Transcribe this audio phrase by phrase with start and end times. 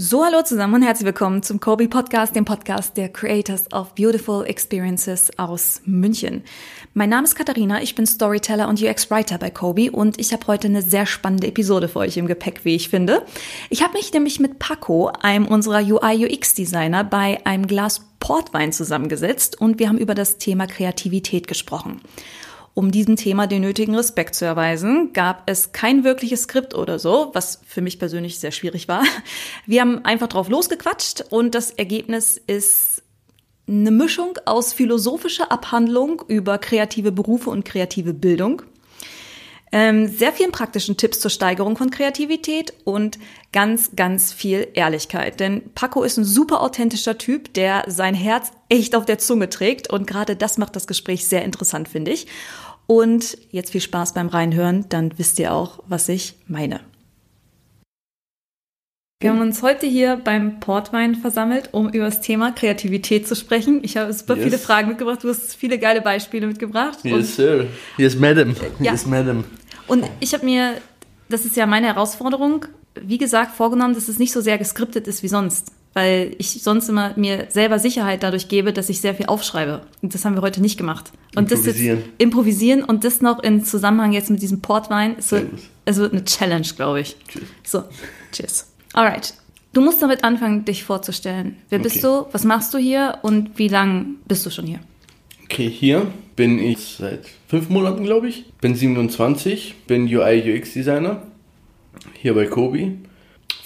[0.00, 4.46] So, hallo zusammen und herzlich willkommen zum Kobe Podcast, dem Podcast der Creators of Beautiful
[4.46, 6.44] Experiences aus München.
[6.94, 10.68] Mein Name ist Katharina, ich bin Storyteller und UX-Writer bei Kobe und ich habe heute
[10.68, 13.24] eine sehr spannende Episode für euch im Gepäck, wie ich finde.
[13.70, 19.80] Ich habe mich nämlich mit Paco, einem unserer UI-UX-Designer, bei einem Glas Portwein zusammengesetzt und
[19.80, 22.00] wir haben über das Thema Kreativität gesprochen.
[22.78, 27.32] Um diesem Thema den nötigen Respekt zu erweisen, gab es kein wirkliches Skript oder so,
[27.32, 29.02] was für mich persönlich sehr schwierig war.
[29.66, 33.02] Wir haben einfach drauf losgequatscht und das Ergebnis ist
[33.66, 38.62] eine Mischung aus philosophischer Abhandlung über kreative Berufe und kreative Bildung,
[39.72, 43.18] ähm, sehr vielen praktischen Tipps zur Steigerung von Kreativität und
[43.52, 45.40] ganz, ganz viel Ehrlichkeit.
[45.40, 49.90] Denn Paco ist ein super authentischer Typ, der sein Herz echt auf der Zunge trägt
[49.90, 52.28] und gerade das macht das Gespräch sehr interessant, finde ich.
[52.90, 56.80] Und jetzt viel Spaß beim Reinhören, dann wisst ihr auch, was ich meine.
[59.20, 63.80] Wir haben uns heute hier beim Portwein versammelt, um über das Thema Kreativität zu sprechen.
[63.82, 64.44] Ich habe super yes.
[64.44, 65.22] viele Fragen mitgebracht.
[65.22, 67.00] Du hast viele geile Beispiele mitgebracht.
[67.02, 67.66] Yes, sir.
[67.98, 68.54] Yes, madam.
[68.78, 68.92] Ja.
[68.92, 69.44] Yes, madam.
[69.86, 70.80] Und ich habe mir,
[71.28, 72.64] das ist ja meine Herausforderung,
[72.94, 76.88] wie gesagt, vorgenommen, dass es nicht so sehr geskriptet ist wie sonst weil ich sonst
[76.88, 79.82] immer mir selber Sicherheit dadurch gebe, dass ich sehr viel aufschreibe.
[80.02, 81.12] Und das haben wir heute nicht gemacht.
[81.34, 81.98] Und improvisieren.
[81.98, 85.48] das jetzt improvisieren und das noch in Zusammenhang jetzt mit diesem Portwein, es wird,
[85.84, 87.16] es wird eine Challenge, glaube ich.
[87.28, 87.42] Tschüss.
[87.64, 87.84] So,
[88.32, 88.66] tschüss.
[88.92, 89.34] Alright.
[89.72, 91.56] Du musst damit anfangen, dich vorzustellen.
[91.68, 91.88] Wer okay.
[91.88, 92.26] bist du?
[92.32, 93.18] Was machst du hier?
[93.22, 94.80] Und wie lange bist du schon hier?
[95.44, 98.46] Okay, hier bin ich seit fünf Monaten, glaube ich.
[98.60, 101.22] Bin 27, bin UI UX Designer
[102.14, 102.98] hier bei Kobi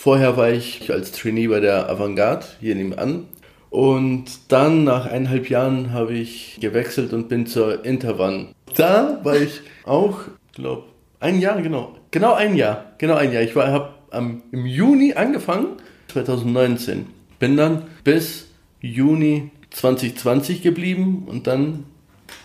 [0.02, 3.28] Vorher war ich als Trainee bei der Avantgarde hier nebenan.
[3.70, 8.48] Und dann nach eineinhalb Jahren habe ich gewechselt und bin zur Intervan.
[8.74, 10.22] Da war ich auch,
[10.54, 10.86] glaube
[11.20, 11.94] ein Jahr, genau.
[12.10, 12.94] Genau ein Jahr.
[12.98, 13.44] Genau ein Jahr.
[13.44, 15.76] Ich habe im Juni angefangen,
[16.08, 17.06] 2019.
[17.38, 18.48] Bin dann bis
[18.80, 21.84] Juni 2020 geblieben und dann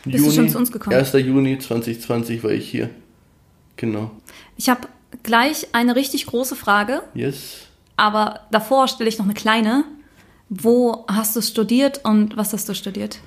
[0.05, 0.95] Bist Juni, du schon zu uns gekommen?
[0.95, 1.11] 1.
[1.13, 2.91] Juni 2020 war ich hier.
[3.77, 4.11] Genau.
[4.57, 4.87] Ich habe
[5.23, 7.03] gleich eine richtig große Frage.
[7.13, 7.67] Yes.
[7.95, 9.83] Aber davor stelle ich noch eine kleine.
[10.49, 13.19] Wo hast du studiert und was hast du studiert?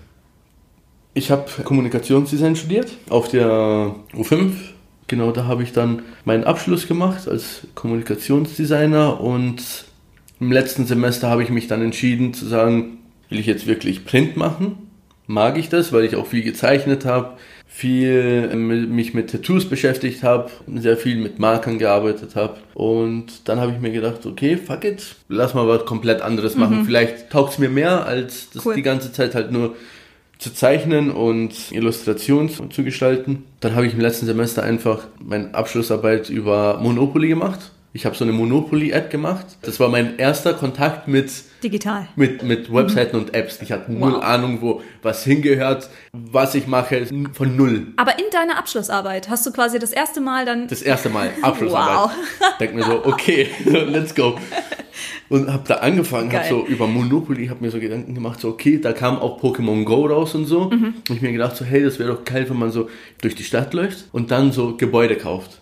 [1.13, 4.53] Ich habe Kommunikationsdesign studiert auf der U5.
[5.09, 9.87] Genau, da habe ich dann meinen Abschluss gemacht als Kommunikationsdesigner und
[10.39, 12.99] im letzten Semester habe ich mich dann entschieden zu sagen,
[13.29, 14.91] will ich jetzt wirklich Print machen?
[15.27, 17.37] Mag ich das, weil ich auch viel gezeichnet habe,
[17.73, 22.57] viel mich mit Tattoos beschäftigt habe, sehr viel mit Markern gearbeitet habe.
[22.75, 26.61] Und dann habe ich mir gedacht, okay, fuck it, lass mal was komplett anderes mhm.
[26.61, 26.85] machen.
[26.85, 28.75] Vielleicht taugt es mir mehr, als das cool.
[28.75, 29.77] die ganze Zeit halt nur
[30.39, 33.45] zu zeichnen und Illustrationen zu gestalten.
[33.61, 38.25] Dann habe ich im letzten Semester einfach meine Abschlussarbeit über Monopoly gemacht ich habe so
[38.25, 39.47] eine Monopoly-App gemacht.
[39.63, 41.31] Das war mein erster Kontakt mit
[41.63, 43.23] digital, mit mit Webseiten mhm.
[43.23, 43.61] und Apps.
[43.63, 44.23] Ich hatte null wow.
[44.23, 47.89] Ahnung, wo was hingehört, was ich mache, von null.
[47.97, 52.17] Aber in deiner Abschlussarbeit hast du quasi das erste Mal dann das erste Mal Abschlussarbeit.
[52.39, 52.59] Wow.
[52.61, 54.39] Denk mir so, okay, let's go.
[55.29, 58.79] Und habe da angefangen, habe so über Monopoly, habe mir so Gedanken gemacht, so okay,
[58.81, 60.71] da kam auch Pokémon Go raus und so.
[60.71, 60.95] Mhm.
[61.09, 62.89] Und ich mir gedacht so, hey, das wäre doch geil, wenn man so
[63.21, 65.61] durch die Stadt läuft und dann so Gebäude kauft.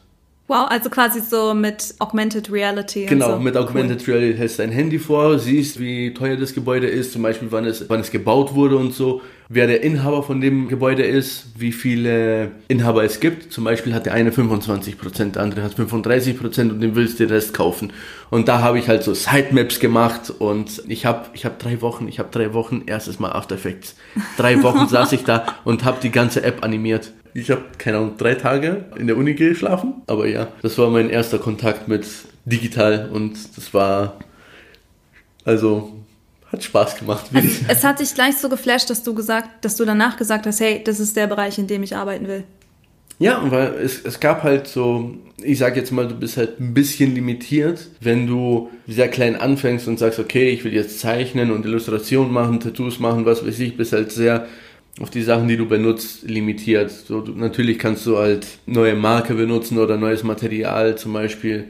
[0.48, 3.04] Wow, also quasi so mit Augmented Reality.
[3.04, 3.38] Genau, so.
[3.38, 4.14] mit Augmented cool.
[4.14, 7.84] Reality hältst dein Handy vor, siehst, wie teuer das Gebäude ist, zum Beispiel wann es,
[7.90, 9.20] wann es gebaut wurde und so,
[9.50, 13.52] wer der Inhaber von dem Gebäude ist, wie viele Inhaber es gibt.
[13.52, 17.34] Zum Beispiel hat der eine 25%, der andere hat 35% und den willst du den
[17.34, 17.92] Rest kaufen.
[18.30, 22.08] Und da habe ich halt so Sitemaps gemacht und ich habe ich hab drei Wochen,
[22.08, 23.96] ich habe drei Wochen erstes Mal After Effects.
[24.38, 27.12] Drei Wochen saß ich da und habe die ganze App animiert.
[27.40, 30.02] Ich habe, keine Ahnung, drei Tage in der Uni geschlafen.
[30.06, 32.06] Aber ja, das war mein erster Kontakt mit
[32.44, 34.18] digital und das war,
[35.44, 35.92] also,
[36.50, 37.26] hat Spaß gemacht.
[37.32, 40.60] Also, es hat dich gleich so geflasht, dass du gesagt, dass du danach gesagt hast,
[40.60, 42.44] hey, das ist der Bereich, in dem ich arbeiten will.
[43.18, 46.72] Ja, weil es, es gab halt so, ich sag jetzt mal, du bist halt ein
[46.72, 51.66] bisschen limitiert, wenn du sehr klein anfängst und sagst, okay, ich will jetzt zeichnen und
[51.66, 54.46] Illustrationen machen, Tattoos machen, was weiß ich, bist halt sehr
[55.00, 56.90] auf die Sachen, die du benutzt, limitiert.
[56.90, 61.66] So, du, natürlich kannst du halt neue Marke benutzen oder neues Material zum Beispiel.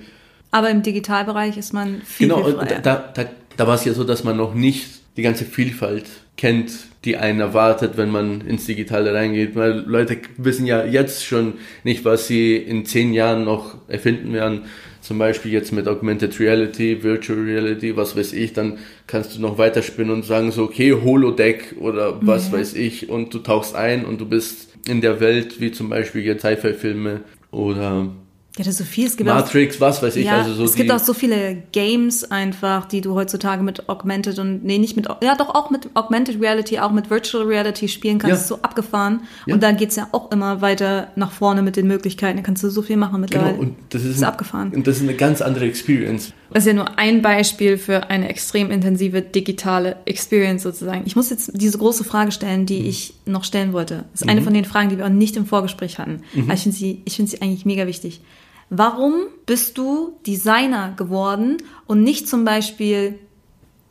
[0.51, 2.81] Aber im Digitalbereich ist man viel Genau, freier.
[2.81, 3.25] da, da,
[3.57, 4.87] da war es ja so, dass man noch nicht
[5.17, 6.71] die ganze Vielfalt kennt,
[7.05, 9.57] die einen erwartet, wenn man ins Digitale reingeht.
[9.57, 11.55] Weil Leute wissen ja jetzt schon
[11.85, 14.63] nicht, was sie in zehn Jahren noch erfinden werden
[15.09, 18.77] zum Beispiel jetzt mit Augmented Reality, Virtual Reality, was weiß ich, dann
[19.07, 22.57] kannst du noch weiterspinnen und sagen so, okay, Holodeck oder was mhm.
[22.57, 26.23] weiß ich und du tauchst ein und du bist in der Welt, wie zum Beispiel
[26.25, 28.11] jetzt Sci-Fi-Filme oder
[28.59, 29.07] Ja, das ist so viel.
[29.07, 30.27] Es gibt Matrix, auch, was weiß ich.
[30.27, 34.39] Ja, also so es gibt auch so viele Games einfach, die du heutzutage mit Augmented
[34.41, 38.19] und, nee, nicht mit, ja doch auch mit Augmented Reality, auch mit Virtual Reality spielen
[38.19, 38.47] kannst, Ja.
[38.57, 39.21] so abgefahren.
[39.47, 39.55] Ja.
[39.55, 42.37] Und dann geht's ja auch immer weiter nach vorne mit den Möglichkeiten.
[42.39, 43.53] Da kannst du so viel machen mittlerweile.
[43.53, 44.73] Genau, und das ist, ist ein, abgefahren.
[44.75, 46.33] Und das ist eine ganz andere Experience.
[46.51, 51.03] Das ist ja nur ein Beispiel für eine extrem intensive digitale Experience sozusagen.
[51.05, 52.87] Ich muss jetzt diese große Frage stellen, die Mhm.
[52.87, 54.07] ich noch stellen wollte.
[54.13, 56.23] Das ist eine von den Fragen, die wir auch nicht im Vorgespräch hatten.
[56.35, 56.45] Mhm.
[56.45, 58.21] Aber ich finde sie, ich finde sie eigentlich mega wichtig.
[58.71, 59.15] Warum
[59.47, 61.57] bist du Designer geworden
[61.87, 63.19] und nicht zum Beispiel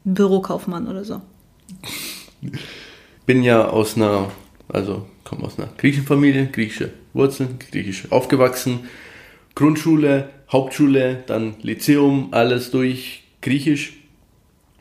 [0.04, 1.22] Bürokaufmann oder so?
[3.26, 4.32] Bin ja aus einer,
[4.70, 8.82] also komme aus einer griechischen Familie, griechische Wurzeln, griechisch aufgewachsen.
[9.56, 13.94] Grundschule, Hauptschule, dann Lyzeum, alles durch Griechisch.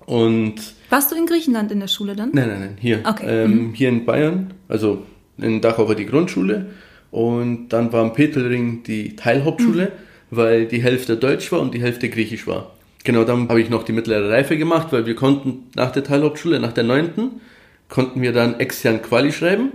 [0.04, 0.54] Und
[0.90, 2.30] Warst du in Griechenland in der Schule dann?
[2.32, 3.00] Nein, nein, nein, hier.
[3.04, 5.04] Okay, Ähm, Hier in Bayern, also
[5.38, 6.66] in Dachau war die Grundschule
[7.10, 9.92] und dann war im Petelring die Teilhauptschule,
[10.30, 12.72] weil die Hälfte Deutsch war und die Hälfte Griechisch war.
[13.04, 16.58] Genau, dann habe ich noch die mittlere Reife gemacht, weil wir konnten nach der Teilhauptschule,
[16.58, 17.40] nach der neunten,
[17.88, 19.72] konnten wir dann extern Quali schreiben.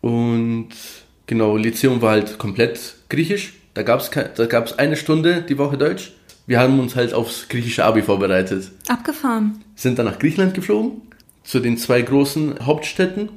[0.00, 0.68] Und
[1.26, 3.54] genau, Lyzeum war halt komplett Griechisch.
[3.74, 6.12] Da gab es da gab's eine Stunde die Woche Deutsch.
[6.46, 9.62] Wir haben uns halt aufs griechische Abi vorbereitet Abgefahren.
[9.76, 11.02] sind dann nach Griechenland geflogen,
[11.42, 13.28] zu den zwei großen Hauptstädten.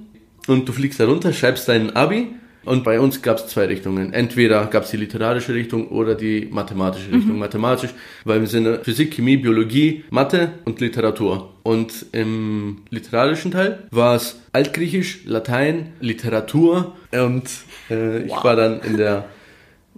[0.48, 2.28] Und du fliegst da runter, schreibst deinen Abi.
[2.64, 4.12] Und bei uns gab es zwei Richtungen.
[4.12, 7.38] Entweder gab es die literarische Richtung oder die mathematische Richtung.
[7.40, 7.92] Mathematisch,
[8.26, 11.54] weil wir sind Physik, Chemie, Biologie, Mathe und Literatur.
[11.64, 16.96] Und im literarischen Teil war es Altgriechisch, Latein, Literatur.
[17.14, 17.50] Und
[17.90, 18.44] äh, ich Wow.
[18.44, 19.26] war dann in der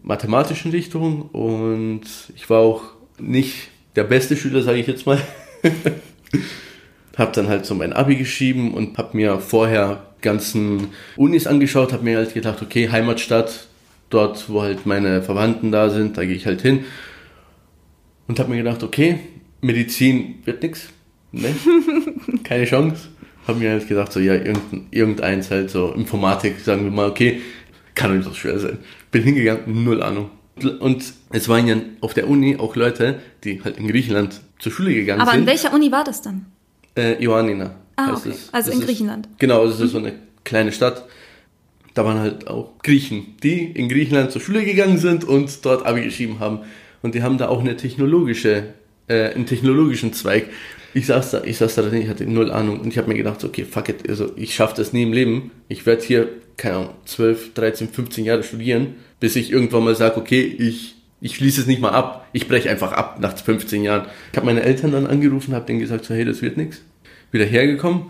[0.03, 2.01] mathematischen Richtung und
[2.35, 2.83] ich war auch
[3.17, 5.19] nicht der beste Schüler, sage ich jetzt mal.
[7.17, 12.03] hab dann halt so mein Abi geschrieben und hab mir vorher ganzen Unis angeschaut, hab
[12.03, 13.67] mir halt gedacht, okay, Heimatstadt,
[14.09, 16.85] dort wo halt meine Verwandten da sind, da gehe ich halt hin.
[18.27, 19.19] Und hab mir gedacht, okay,
[19.61, 20.89] Medizin wird nix,
[21.31, 21.53] ne?
[22.43, 23.09] Keine Chance.
[23.47, 27.41] Hab mir halt gedacht, so ja, irgendein, irgendeins halt so Informatik, sagen wir mal, okay,
[27.95, 28.77] kann doch nicht so schwer sein.
[29.11, 30.29] Bin hingegangen, null Ahnung.
[30.79, 34.93] Und es waren ja auf der Uni auch Leute, die halt in Griechenland zur Schule
[34.93, 35.41] gegangen Aber sind.
[35.41, 36.45] an welcher Uni war das dann?
[36.95, 37.75] Äh, Ioannina.
[37.99, 38.29] Ah, okay.
[38.29, 38.49] es.
[38.53, 39.27] Also in ist- Griechenland.
[39.39, 40.13] Genau, es ist so eine
[40.43, 41.05] kleine Stadt.
[41.93, 46.03] Da waren halt auch Griechen, die in Griechenland zur Schule gegangen sind und dort Abi
[46.03, 46.59] geschrieben haben.
[47.01, 48.63] Und die haben da auch eine technologische,
[49.07, 50.49] äh, einen technologischen Zweig.
[50.93, 53.15] Ich saß da, ich saß da drin, ich hatte null Ahnung und ich habe mir
[53.15, 55.51] gedacht, okay, fuck it, also ich schaffe das nie im Leben.
[55.67, 60.17] Ich werde hier, keine Ahnung, 12, 13, 15 Jahre studieren, bis ich irgendwann mal sage,
[60.17, 62.27] okay, ich, ich schließe es nicht mal ab.
[62.33, 64.07] Ich breche einfach ab nach 15 Jahren.
[64.31, 66.81] Ich habe meine Eltern dann angerufen, habe denen gesagt, so, hey, das wird nichts.
[67.31, 68.03] Wieder hergekommen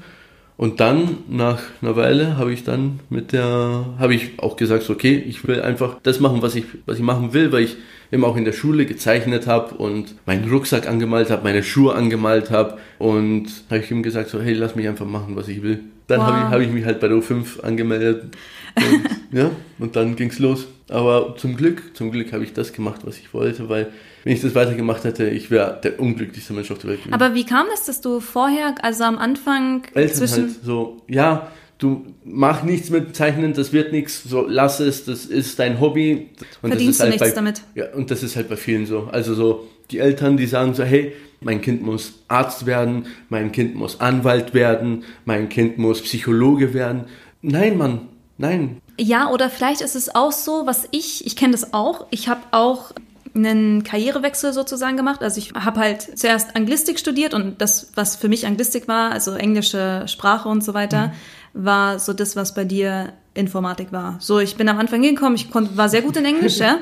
[0.58, 4.92] und dann, nach einer Weile, habe ich dann mit der, habe ich auch gesagt, so,
[4.92, 7.78] okay, ich will einfach das machen, was ich, was ich machen will, weil ich
[8.12, 12.52] immer auch in der Schule gezeichnet habe und meinen Rucksack angemalt habe, meine Schuhe angemalt
[12.52, 15.80] habe und habe ich ihm gesagt, so, hey, lass mich einfach machen, was ich will.
[16.08, 16.44] Dann habe Wow.
[16.48, 18.36] ich, habe ich mich halt bei der U5 angemeldet
[18.76, 20.68] und, ja, und dann ging's los.
[20.90, 23.92] Aber zum Glück, zum Glück habe ich das gemacht, was ich wollte, weil
[24.24, 27.14] wenn ich das weitergemacht hätte, ich wäre der unglücklichste Mensch auf der Welt gewesen.
[27.14, 30.44] Aber wie kam das, dass du vorher, also am Anfang Eltern zwischen...
[30.44, 35.26] halt so, ja, du mach nichts mit Zeichnen, das wird nichts, so lass es, das
[35.26, 36.30] ist dein Hobby.
[36.62, 37.62] Und Verdienst das du ist halt nichts bei, damit?
[37.76, 39.10] Ja, und das ist halt bei vielen so.
[39.12, 43.76] Also so, die Eltern, die sagen so, hey, mein Kind muss Arzt werden, mein Kind
[43.76, 47.06] muss Anwalt werden, mein Kind muss Psychologe werden.
[47.42, 48.82] Nein, Mann, nein.
[48.98, 52.42] Ja, oder vielleicht ist es auch so, was ich, ich kenne das auch, ich habe
[52.52, 52.92] auch
[53.36, 55.22] einen Karrierewechsel sozusagen gemacht.
[55.22, 59.34] Also ich habe halt zuerst Anglistik studiert und das, was für mich Anglistik war, also
[59.34, 61.14] englische Sprache und so weiter,
[61.54, 64.18] war so das, was bei dir Informatik war.
[64.20, 66.80] So, ich bin am Anfang hingekommen, ich konnte, war sehr gut in Englisch, ja.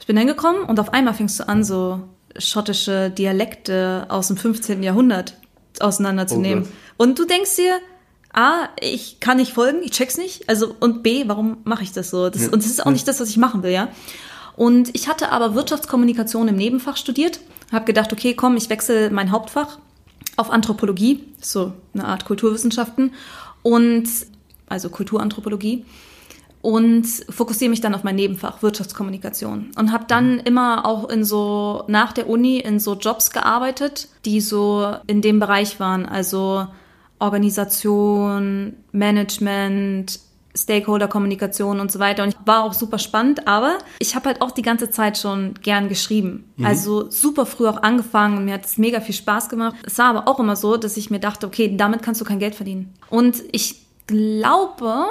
[0.00, 2.00] Ich bin hingekommen und auf einmal fängst du an, so
[2.36, 4.82] schottische Dialekte aus dem 15.
[4.82, 5.34] Jahrhundert
[5.80, 6.64] auseinanderzunehmen.
[6.66, 7.78] Oh und du denkst dir,
[8.34, 10.48] A, ich kann nicht folgen, ich check's nicht.
[10.48, 12.30] Also, und B, warum mache ich das so?
[12.30, 13.88] Das, Und das ist auch nicht das, was ich machen will, ja.
[14.56, 17.40] Und ich hatte aber Wirtschaftskommunikation im Nebenfach studiert,
[17.72, 19.78] habe gedacht, okay, komm, ich wechsle mein Hauptfach
[20.36, 23.12] auf Anthropologie, so eine Art Kulturwissenschaften
[23.62, 24.08] und
[24.68, 25.84] also Kulturanthropologie
[26.64, 31.84] und fokussiere mich dann auf mein Nebenfach Wirtschaftskommunikation und habe dann immer auch in so
[31.88, 36.66] nach der Uni in so Jobs gearbeitet, die so in dem Bereich waren, also
[37.18, 40.20] Organisation, Management,
[40.56, 42.22] Stakeholder-Kommunikation und so weiter.
[42.22, 45.54] Und ich war auch super spannend, aber ich habe halt auch die ganze Zeit schon
[45.62, 46.52] gern geschrieben.
[46.62, 49.74] Also super früh auch angefangen und mir hat es mega viel Spaß gemacht.
[49.84, 52.38] Es war aber auch immer so, dass ich mir dachte, okay, damit kannst du kein
[52.38, 52.94] Geld verdienen.
[53.10, 55.06] Und ich glaube,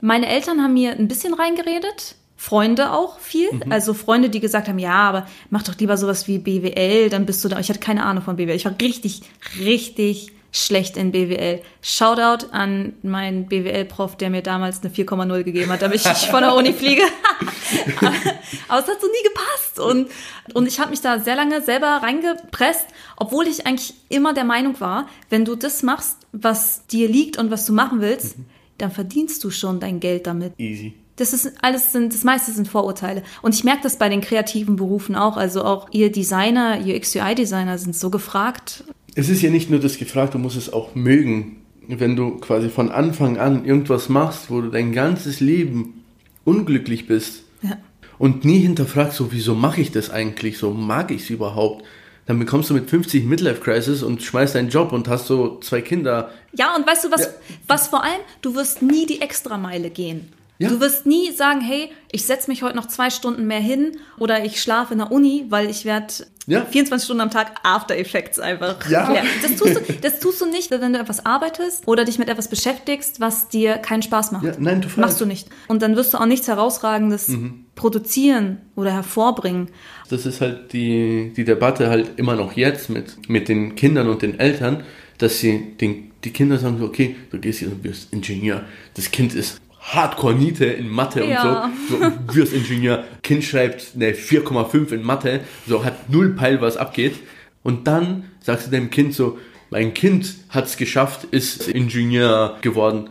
[0.00, 2.16] meine Eltern haben mir ein bisschen reingeredet.
[2.36, 3.50] Freunde auch viel.
[3.52, 3.70] Mhm.
[3.70, 7.42] Also Freunde, die gesagt haben, ja, aber mach doch lieber sowas wie BWL, dann bist
[7.44, 7.58] du da.
[7.60, 8.56] Ich hatte keine Ahnung von BWL.
[8.56, 9.22] Ich war richtig,
[9.60, 11.60] richtig schlecht in BWL.
[11.82, 16.54] Shoutout an meinen BWL-Prof, der mir damals eine 4,0 gegeben hat, damit ich von der
[16.54, 17.02] Uni fliege.
[18.68, 19.80] Aber es hat so nie gepasst.
[19.80, 20.08] Und,
[20.54, 24.80] und ich habe mich da sehr lange selber reingepresst, obwohl ich eigentlich immer der Meinung
[24.80, 28.46] war, wenn du das machst, was dir liegt und was du machen willst, mhm.
[28.78, 30.52] dann verdienst du schon dein Geld damit.
[30.58, 30.94] Easy.
[31.16, 33.24] Das ist alles sind, das meiste sind Vorurteile.
[33.42, 35.36] Und ich merke das bei den kreativen Berufen auch.
[35.36, 38.84] Also auch ihr Designer, ihr XUI-Designer sind so gefragt
[39.14, 41.56] es ist ja nicht nur das gefragt, du musst es auch mögen.
[41.86, 46.04] Wenn du quasi von Anfang an irgendwas machst, wo du dein ganzes Leben
[46.44, 47.76] unglücklich bist ja.
[48.18, 51.84] und nie hinterfragst, so wieso mache ich das eigentlich, so mag ich es überhaupt,
[52.26, 55.82] dann bekommst du mit 50 Midlife Crisis und schmeißt deinen Job und hast so zwei
[55.82, 56.30] Kinder.
[56.54, 57.28] Ja, und weißt du was, ja.
[57.66, 60.32] was vor allem, du wirst nie die Extrameile gehen.
[60.58, 60.68] Ja.
[60.68, 64.44] Du wirst nie sagen, hey, ich setze mich heute noch zwei Stunden mehr hin oder
[64.44, 66.14] ich schlafe in der Uni, weil ich werde
[66.46, 66.64] ja.
[66.64, 68.88] 24 Stunden am Tag After Effects einfach.
[68.88, 69.14] Ja.
[69.42, 72.48] Das, tust du, das tust du nicht, wenn du etwas arbeitest oder dich mit etwas
[72.48, 74.44] beschäftigst, was dir keinen Spaß macht.
[74.44, 75.48] Ja, nein, du Machst du nicht.
[75.68, 77.66] Und dann wirst du auch nichts Herausragendes mhm.
[77.74, 79.68] produzieren oder hervorbringen.
[80.10, 84.22] Das ist halt die, die Debatte halt immer noch jetzt mit, mit den Kindern und
[84.22, 84.84] den Eltern,
[85.18, 88.64] dass sie den, die Kinder sagen so, okay, du gehst hier und wirst Ingenieur.
[88.94, 91.64] Das Kind ist Hardcore-Niete in Mathe ja.
[91.64, 91.98] und so.
[91.98, 93.04] so wirst Ingenieur.
[93.22, 97.16] Kind schreibt eine 4,5 in Mathe, so hat null Peil, was abgeht.
[97.62, 99.38] Und dann sagst du deinem Kind so,
[99.70, 103.10] mein Kind hat es geschafft, ist Ingenieur geworden.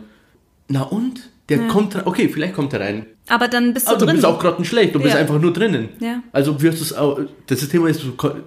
[0.68, 1.30] Na und?
[1.48, 1.68] Der ja.
[1.68, 3.06] kommt, okay, vielleicht kommt er rein.
[3.28, 4.08] Aber dann bist du Aber drin.
[4.08, 5.04] Du bist auch grottenschlecht, du ja.
[5.04, 5.90] bist einfach nur drinnen.
[6.00, 6.22] Ja.
[6.32, 8.02] Also wirst du es auch, das Thema ist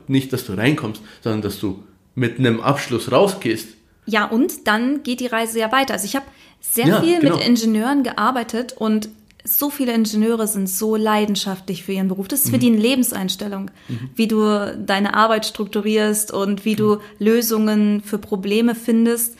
[0.07, 1.83] nicht, dass du reinkommst, sondern dass du
[2.15, 3.69] mit einem Abschluss rausgehst.
[4.05, 5.93] Ja, und dann geht die Reise ja weiter.
[5.93, 6.25] Also ich habe
[6.59, 7.37] sehr ja, viel genau.
[7.37, 9.09] mit Ingenieuren gearbeitet und
[9.47, 12.27] so viele Ingenieure sind so leidenschaftlich für ihren Beruf.
[12.27, 12.61] Das ist für mhm.
[12.61, 14.09] die eine Lebenseinstellung, mhm.
[14.15, 19.37] wie du deine Arbeit strukturierst und wie du Lösungen für Probleme findest.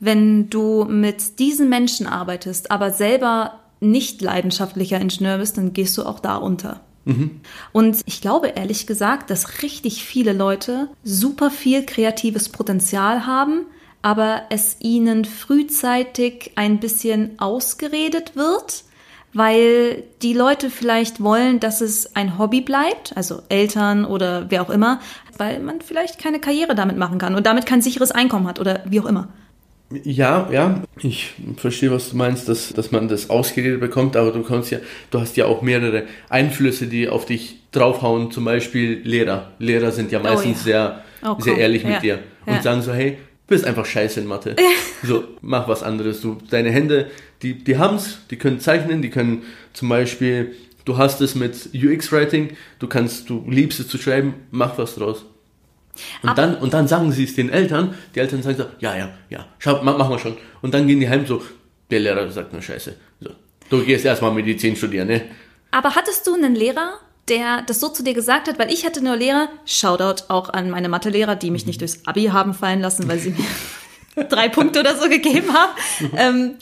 [0.00, 6.04] Wenn du mit diesen Menschen arbeitest, aber selber nicht leidenschaftlicher Ingenieur bist, dann gehst du
[6.04, 6.80] auch da unter.
[7.04, 7.40] Mhm.
[7.72, 13.66] Und ich glaube ehrlich gesagt, dass richtig viele Leute super viel kreatives Potenzial haben,
[14.04, 18.84] aber es ihnen frühzeitig ein bisschen ausgeredet wird,
[19.32, 24.68] weil die Leute vielleicht wollen, dass es ein Hobby bleibt, also Eltern oder wer auch
[24.68, 25.00] immer,
[25.38, 28.82] weil man vielleicht keine Karriere damit machen kann und damit kein sicheres Einkommen hat oder
[28.84, 29.28] wie auch immer.
[30.02, 34.42] Ja, ja, ich verstehe, was du meinst, dass, dass man das ausgeredet bekommt, aber du
[34.42, 34.80] kannst ja,
[35.12, 39.52] du hast ja auch mehrere Einflüsse, die auf dich draufhauen, zum Beispiel Lehrer.
[39.58, 41.02] Lehrer sind ja meistens oh ja.
[41.22, 42.00] sehr, oh, sehr ehrlich mit ja.
[42.00, 42.62] dir und ja.
[42.62, 44.56] sagen so, hey, bist einfach scheiße in Mathe.
[45.02, 46.20] so, mach was anderes.
[46.20, 47.10] Du, deine Hände,
[47.42, 52.56] die, die haben's, die können zeichnen, die können zum Beispiel, du hast es mit UX-Writing,
[52.78, 55.24] du kannst, du liebst es zu schreiben, mach was draus.
[56.22, 59.10] Und dann, und dann sagen sie es den Eltern, die Eltern sagen so, ja, ja,
[59.30, 60.36] ja, schau, mach, machen wir schon.
[60.60, 61.42] Und dann gehen die heim so,
[61.90, 62.96] der Lehrer sagt nur Scheiße.
[63.20, 63.30] So,
[63.70, 65.22] du gehst erstmal Medizin studieren, ne?
[65.70, 66.98] Aber hattest du einen Lehrer,
[67.28, 70.70] der das so zu dir gesagt hat, weil ich hatte nur Lehrer, Shoutout auch an
[70.70, 73.30] meine Mathelehrer, die mich nicht durchs Abi haben fallen lassen, weil sie
[74.16, 75.72] mir drei Punkte oder so gegeben haben.
[76.16, 76.54] Ähm,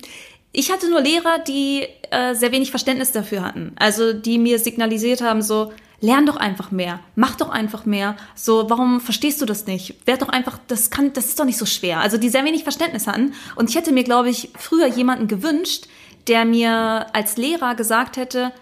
[0.53, 3.73] ich hatte nur Lehrer, die äh, sehr wenig Verständnis dafür hatten.
[3.79, 8.17] Also die mir signalisiert haben, so, lern doch einfach mehr, mach doch einfach mehr.
[8.35, 10.07] So, warum verstehst du das nicht?
[10.07, 12.01] Werd doch einfach, das kann, das ist doch nicht so schwer.
[12.01, 13.33] Also die sehr wenig Verständnis hatten.
[13.57, 15.87] Und ich hätte mir, glaube ich, früher jemanden gewünscht,
[16.27, 18.53] der mir als Lehrer gesagt hätte,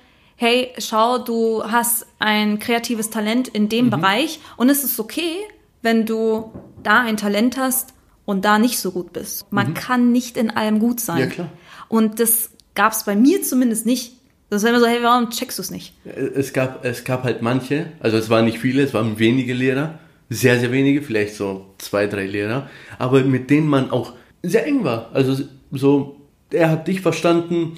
[0.40, 3.90] hey, schau, du hast ein kreatives Talent in dem mhm.
[3.90, 5.34] Bereich und es ist okay,
[5.82, 6.50] wenn du
[6.82, 7.92] da ein Talent hast
[8.24, 9.52] und da nicht so gut bist.
[9.52, 9.74] Man mhm.
[9.74, 11.18] kann nicht in allem gut sein.
[11.18, 11.52] Ja, klar.
[11.88, 14.14] Und das gab es bei mir zumindest nicht.
[14.48, 15.92] Das war immer so, hey, warum checkst du es nicht?
[16.06, 19.98] Es gab, es gab halt manche, also es waren nicht viele, es waren wenige Lehrer,
[20.30, 24.84] sehr, sehr wenige, vielleicht so zwei, drei Lehrer, aber mit denen man auch sehr eng
[24.84, 25.10] war.
[25.12, 26.16] Also so,
[26.50, 27.76] er hat dich verstanden,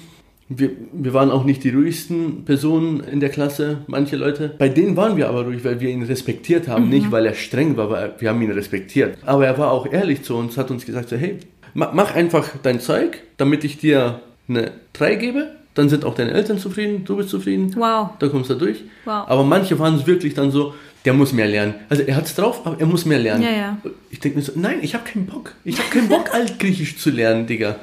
[0.59, 4.53] wir, wir waren auch nicht die ruhigsten Personen in der Klasse, manche Leute.
[4.57, 6.85] Bei denen waren wir aber ruhig, weil wir ihn respektiert haben.
[6.85, 6.89] Mhm.
[6.89, 9.17] Nicht, weil er streng war, weil wir haben ihn respektiert.
[9.25, 11.39] Aber er war auch ehrlich zu uns, hat uns gesagt, so, hey,
[11.73, 15.47] mach einfach dein Zeug, damit ich dir eine 3 gebe.
[15.73, 17.73] Dann sind auch deine Eltern zufrieden, du bist zufrieden.
[17.75, 18.09] Wow.
[18.19, 18.83] Da kommst du durch.
[19.05, 19.25] Wow.
[19.27, 21.75] Aber manche waren es wirklich dann so, der muss mehr lernen.
[21.89, 23.43] Also er hat es drauf, aber er muss mehr lernen.
[23.43, 23.77] Ja, ja.
[24.11, 25.55] Ich denke mir so, nein, ich habe keinen Bock.
[25.63, 27.77] Ich habe keinen Bock, Altgriechisch zu lernen, Digga.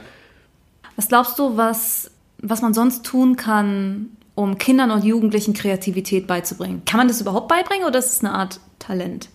[0.96, 2.10] Was glaubst du, was
[2.42, 6.82] was man sonst tun kann, um Kindern und Jugendlichen Kreativität beizubringen.
[6.86, 9.28] Kann man das überhaupt beibringen oder ist es eine Art Talent?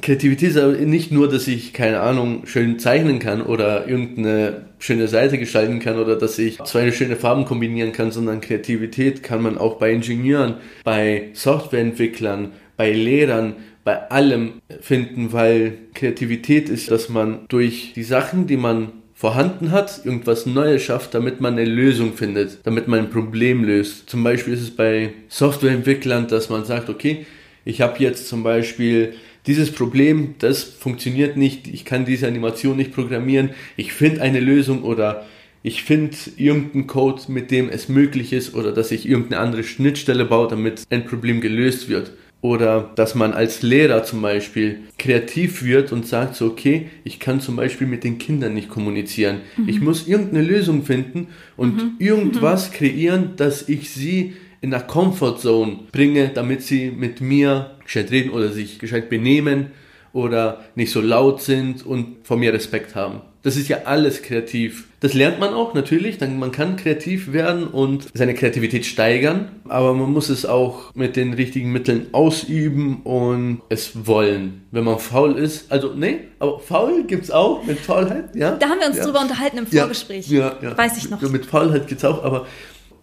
[0.00, 5.06] Kreativität ist aber nicht nur, dass ich, keine Ahnung, schön zeichnen kann oder irgendeine schöne
[5.06, 9.56] Seite gestalten kann oder dass ich zwei schöne Farben kombinieren kann, sondern Kreativität kann man
[9.56, 13.54] auch bei Ingenieuren, bei Softwareentwicklern, bei Lehrern,
[13.84, 18.90] bei allem finden, weil Kreativität ist, dass man durch die Sachen, die man
[19.24, 24.10] vorhanden hat, irgendwas Neues schafft, damit man eine Lösung findet, damit man ein Problem löst.
[24.10, 27.24] Zum Beispiel ist es bei Softwareentwicklern, dass man sagt, okay,
[27.64, 29.14] ich habe jetzt zum Beispiel
[29.46, 34.82] dieses Problem, das funktioniert nicht, ich kann diese Animation nicht programmieren, ich finde eine Lösung
[34.82, 35.24] oder
[35.62, 40.26] ich finde irgendeinen Code, mit dem es möglich ist oder dass ich irgendeine andere Schnittstelle
[40.26, 42.10] baue, damit ein Problem gelöst wird.
[42.44, 47.40] Oder dass man als Lehrer zum Beispiel kreativ wird und sagt so, okay, ich kann
[47.40, 49.40] zum Beispiel mit den Kindern nicht kommunizieren.
[49.56, 49.66] Mhm.
[49.66, 51.92] Ich muss irgendeine Lösung finden und mhm.
[51.98, 52.74] irgendwas mhm.
[52.74, 58.50] kreieren, dass ich sie in der Comfortzone bringe, damit sie mit mir gescheit reden oder
[58.50, 59.68] sich gescheit benehmen
[60.12, 63.22] oder nicht so laut sind und vor mir Respekt haben.
[63.44, 64.88] Das ist ja alles kreativ.
[65.00, 69.92] Das lernt man auch natürlich, dann man kann kreativ werden und seine Kreativität steigern, aber
[69.92, 74.62] man muss es auch mit den richtigen Mitteln ausüben und es wollen.
[74.70, 78.52] Wenn man faul ist, also nee, aber faul gibt's auch mit Faulheit, ja?
[78.52, 79.04] Da haben wir uns ja.
[79.04, 80.26] drüber unterhalten im Vorgespräch.
[80.28, 80.78] Ja, ja, ja.
[80.78, 81.20] Weiß ich noch.
[81.20, 82.46] Mit Faulheit gibt's auch, aber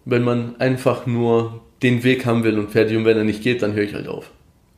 [0.04, 3.62] wenn man einfach nur den Weg haben will und fertig und wenn er nicht geht,
[3.62, 4.28] dann höre ich halt auf.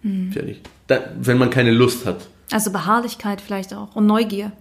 [0.02, 0.30] Mhm.
[0.30, 0.60] Fertig.
[0.88, 2.28] Da, wenn man keine Lust hat.
[2.50, 4.52] Also Beharrlichkeit vielleicht auch und Neugier.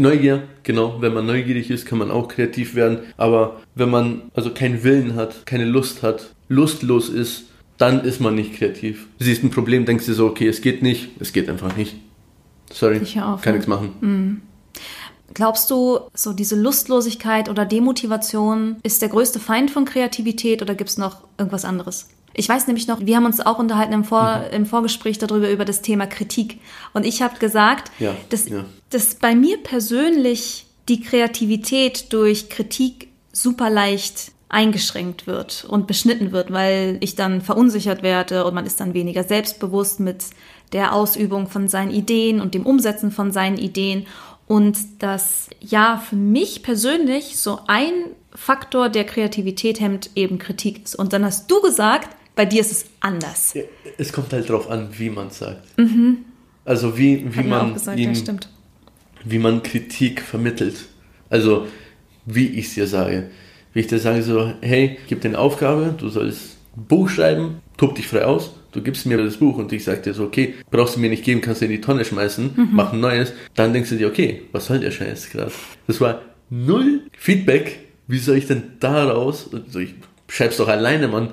[0.00, 1.00] Neugier, genau.
[1.00, 3.00] Wenn man neugierig ist, kann man auch kreativ werden.
[3.16, 7.44] Aber wenn man also keinen Willen hat, keine Lust hat, lustlos ist,
[7.78, 9.08] dann ist man nicht kreativ.
[9.18, 11.96] Du siehst ein Problem, denkst dir so, okay, es geht nicht, es geht einfach nicht.
[12.72, 13.90] Sorry, ich auf, kann nichts machen.
[14.00, 14.42] Mhm.
[15.32, 20.90] Glaubst du, so diese Lustlosigkeit oder Demotivation ist der größte Feind von Kreativität oder gibt
[20.90, 22.08] es noch irgendwas anderes?
[22.34, 24.56] Ich weiß nämlich noch, wir haben uns auch unterhalten im, Vor mhm.
[24.56, 26.60] im Vorgespräch darüber, über das Thema Kritik.
[26.92, 28.64] Und ich habe gesagt, ja, dass, ja.
[28.90, 36.52] dass bei mir persönlich die Kreativität durch Kritik super leicht eingeschränkt wird und beschnitten wird,
[36.52, 40.26] weil ich dann verunsichert werde und man ist dann weniger selbstbewusst mit
[40.72, 44.06] der Ausübung von seinen Ideen und dem Umsetzen von seinen Ideen.
[44.46, 47.92] Und das ja für mich persönlich so ein
[48.34, 50.96] Faktor der Kreativität hemmt eben Kritik ist.
[50.96, 53.54] Und dann hast du gesagt, bei dir ist es anders.
[53.98, 55.78] Es kommt halt darauf an, wie man es sagt.
[55.78, 56.18] Mhm.
[56.64, 58.34] Also wie, wie man gesagt, ihm, ja,
[59.24, 60.86] wie man Kritik vermittelt.
[61.30, 61.66] Also
[62.26, 63.30] wie ich es dir sage.
[63.72, 67.56] Wie ich dir sage so, hey, gebe dir eine Aufgabe, du sollst ein Buch schreiben,
[67.76, 70.54] tob dich frei aus, du gibst mir das Buch und ich sage dir so, okay,
[70.70, 72.68] brauchst du mir nicht geben, kannst du in die Tonne schmeißen, mhm.
[72.72, 73.32] mach ein neues.
[73.54, 75.52] Dann denkst du dir, okay, was soll der Scheiß gerade?
[75.86, 77.80] Das war null Feedback.
[78.06, 79.94] Wie soll ich denn daraus, also ich
[80.28, 81.32] schreib's doch alleine, Mann,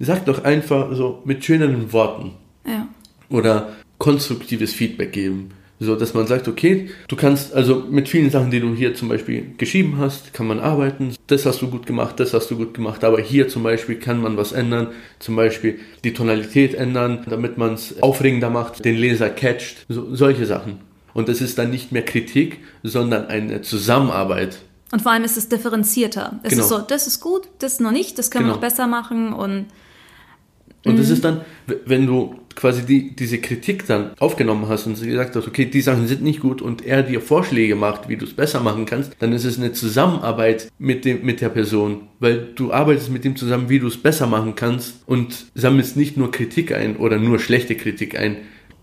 [0.00, 2.32] Sag doch einfach so mit schöneren Worten.
[2.66, 2.88] Ja.
[3.28, 5.50] Oder konstruktives Feedback geben.
[5.78, 9.08] So, dass man sagt, okay, du kannst, also mit vielen Sachen, die du hier zum
[9.08, 11.14] Beispiel geschrieben hast, kann man arbeiten.
[11.26, 13.04] Das hast du gut gemacht, das hast du gut gemacht.
[13.04, 14.88] Aber hier zum Beispiel kann man was ändern.
[15.18, 19.86] Zum Beispiel die Tonalität ändern, damit man es aufregender macht, den Leser catcht.
[19.88, 20.80] So, solche Sachen.
[21.12, 24.60] Und das ist dann nicht mehr Kritik, sondern eine Zusammenarbeit.
[24.92, 26.40] Und vor allem ist es differenzierter.
[26.42, 26.62] Es genau.
[26.62, 28.56] ist so, das ist gut, das noch nicht, das können genau.
[28.56, 29.66] wir noch besser machen und
[30.84, 31.12] und das mhm.
[31.12, 31.40] ist dann,
[31.84, 36.06] wenn du quasi die, diese Kritik dann aufgenommen hast und gesagt hast, okay, die Sachen
[36.06, 39.32] sind nicht gut und er dir Vorschläge macht, wie du es besser machen kannst, dann
[39.32, 43.68] ist es eine Zusammenarbeit mit, dem, mit der Person, weil du arbeitest mit dem zusammen,
[43.68, 47.76] wie du es besser machen kannst und sammelst nicht nur Kritik ein oder nur schlechte
[47.76, 48.38] Kritik ein.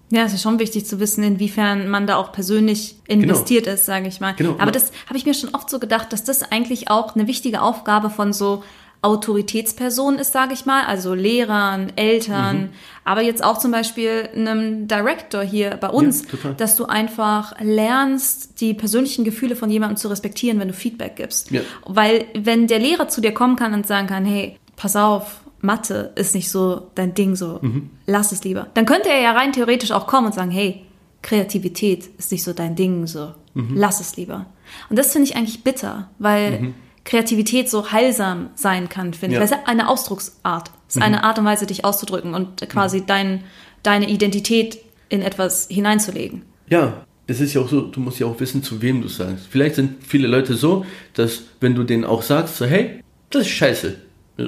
[0.09, 3.75] Ja, es ist schon wichtig zu wissen, inwiefern man da auch persönlich investiert genau.
[3.75, 4.33] ist, sage ich mal.
[4.35, 4.55] Genau.
[4.57, 7.61] Aber das habe ich mir schon oft so gedacht, dass das eigentlich auch eine wichtige
[7.61, 8.63] Aufgabe von so
[9.01, 12.69] Autoritätspersonen ist, sage ich mal, also Lehrern, Eltern, mhm.
[13.03, 18.59] aber jetzt auch zum Beispiel einem Director hier bei uns, ja, dass du einfach lernst,
[18.59, 21.51] die persönlichen Gefühle von jemandem zu respektieren, wenn du Feedback gibst.
[21.51, 21.61] Ja.
[21.85, 26.11] Weil wenn der Lehrer zu dir kommen kann und sagen kann, hey, pass auf, Mathe
[26.15, 27.89] ist nicht so dein Ding, so mhm.
[28.05, 28.67] lass es lieber.
[28.73, 30.83] Dann könnte er ja rein theoretisch auch kommen und sagen, hey,
[31.21, 33.75] Kreativität ist nicht so dein Ding, so mhm.
[33.75, 34.45] lass es lieber.
[34.89, 36.73] Und das finde ich eigentlich bitter, weil mhm.
[37.07, 39.41] Kreativität so heilsam sein kann, finde ja.
[39.41, 39.49] ich.
[39.49, 40.71] Das ist eine Ausdrucksart.
[40.87, 41.03] Es ist mhm.
[41.03, 43.05] eine Art und Weise, dich auszudrücken und quasi mhm.
[43.07, 43.43] dein,
[43.81, 46.43] deine Identität in etwas hineinzulegen.
[46.69, 49.47] Ja, es ist ja auch so, du musst ja auch wissen, zu wem du sagst.
[49.49, 53.49] Vielleicht sind viele Leute so, dass wenn du denen auch sagst, so, hey, das ist
[53.49, 53.95] scheiße.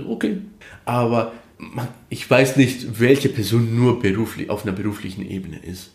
[0.09, 0.41] Okay.
[0.83, 1.31] Aber
[2.09, 5.91] ich weiß nicht, welche Person nur beruflich, auf einer beruflichen Ebene ist.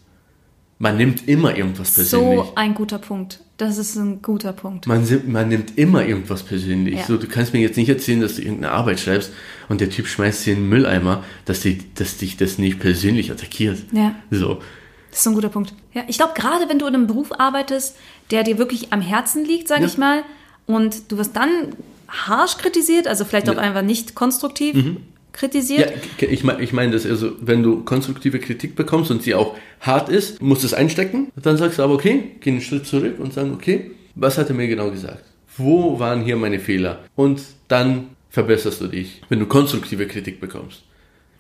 [0.79, 2.39] Man nimmt immer irgendwas persönlich.
[2.39, 3.41] So ein guter Punkt.
[3.57, 4.87] Das ist ein guter Punkt.
[4.89, 6.97] Man, man nimmt immer irgendwas persönlich.
[6.97, 7.05] Ja.
[7.05, 9.33] So, du kannst mir jetzt nicht erzählen, dass du irgendeine Arbeit schreibst
[9.69, 13.31] und der Typ schmeißt dir in den Mülleimer, dass, die, dass dich das nicht persönlich
[13.31, 13.79] attackiert.
[13.93, 14.17] Ja.
[14.31, 14.61] So.
[15.11, 15.73] Das ist ein guter Punkt.
[15.93, 17.95] Ja, ich glaube, gerade wenn du in einem Beruf arbeitest,
[18.33, 19.87] der dir wirklich am Herzen liegt, sage Ja.
[19.87, 20.25] ich mal,
[20.67, 21.49] und du wirst dann
[22.09, 23.61] harsch kritisiert, also vielleicht auch Ja.
[23.61, 24.83] einfach nicht konstruktiv Ja,
[25.35, 25.93] kritisiert.
[26.19, 29.55] k- ich meine ich mein das, also wenn du konstruktive Kritik bekommst und sie auch
[29.81, 31.31] hart ist, musst du es einstecken.
[31.37, 34.55] Dann sagst du aber, okay, geh einen Schritt zurück und sagen, okay, was hat er
[34.55, 35.25] mir genau gesagt?
[35.57, 37.01] Wo waren hier meine Fehler?
[37.15, 40.83] Und dann verbesserst du dich, wenn du konstruktive Kritik bekommst.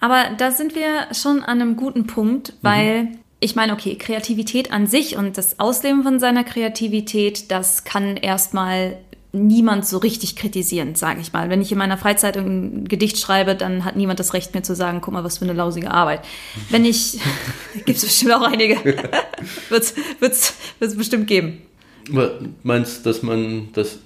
[0.01, 2.57] Aber da sind wir schon an einem guten Punkt, Mhm.
[2.63, 3.09] weil
[3.41, 8.97] ich meine, okay, Kreativität an sich und das Ausleben von seiner Kreativität, das kann erstmal
[9.35, 11.51] niemand so richtig kritisieren, sage ich mal.
[11.51, 14.75] Wenn ich in meiner Freizeit ein Gedicht schreibe, dann hat niemand das Recht, mir zu
[14.75, 16.21] sagen, guck mal, was für eine lausige Arbeit.
[16.71, 17.21] Wenn ich,
[17.85, 18.77] gibt es bestimmt auch einige,
[19.69, 21.63] wird's, wird's bestimmt geben.
[22.63, 23.99] Meinst dass man, dass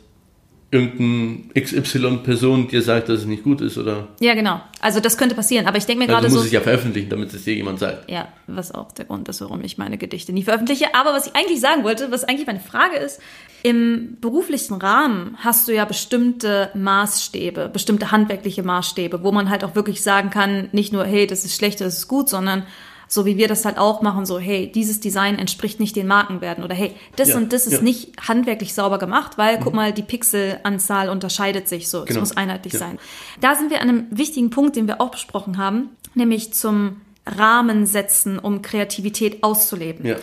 [0.71, 3.79] irgendein XY-Person dir sagt, dass es nicht gut ist?
[3.79, 4.61] Oder Ja, genau.
[4.81, 6.47] Also das könnte passieren, aber ich denke mir also gerade du musst so.
[6.47, 8.11] es ja veröffentlichen, damit es dir jemand sagt.
[8.11, 10.95] Ja, was auch der Grund ist, warum ich meine Gedichte nie veröffentliche.
[10.95, 13.21] Aber was ich eigentlich sagen wollte, was eigentlich meine Frage ist,
[13.63, 19.75] im beruflichen Rahmen hast du ja bestimmte Maßstäbe, bestimmte handwerkliche Maßstäbe, wo man halt auch
[19.75, 22.65] wirklich sagen kann, nicht nur, hey, das ist schlecht, das ist gut, sondern
[23.09, 26.63] so wie wir das halt auch machen, so, hey, dieses Design entspricht nicht den Markenwerten
[26.63, 27.81] oder hey, das Ja, und das ist ja.
[27.81, 32.21] nicht handwerklich sauber gemacht, weil, guck mal, die Pixelanzahl unterscheidet sich so, es Genau.
[32.21, 32.79] muss einheitlich Ja.
[32.81, 32.99] sein.
[33.41, 37.87] Da sind wir an einem wichtigen Punkt, den wir auch besprochen haben, nämlich zum Rahmen
[37.87, 40.17] setzen, um Kreativität auszuleben.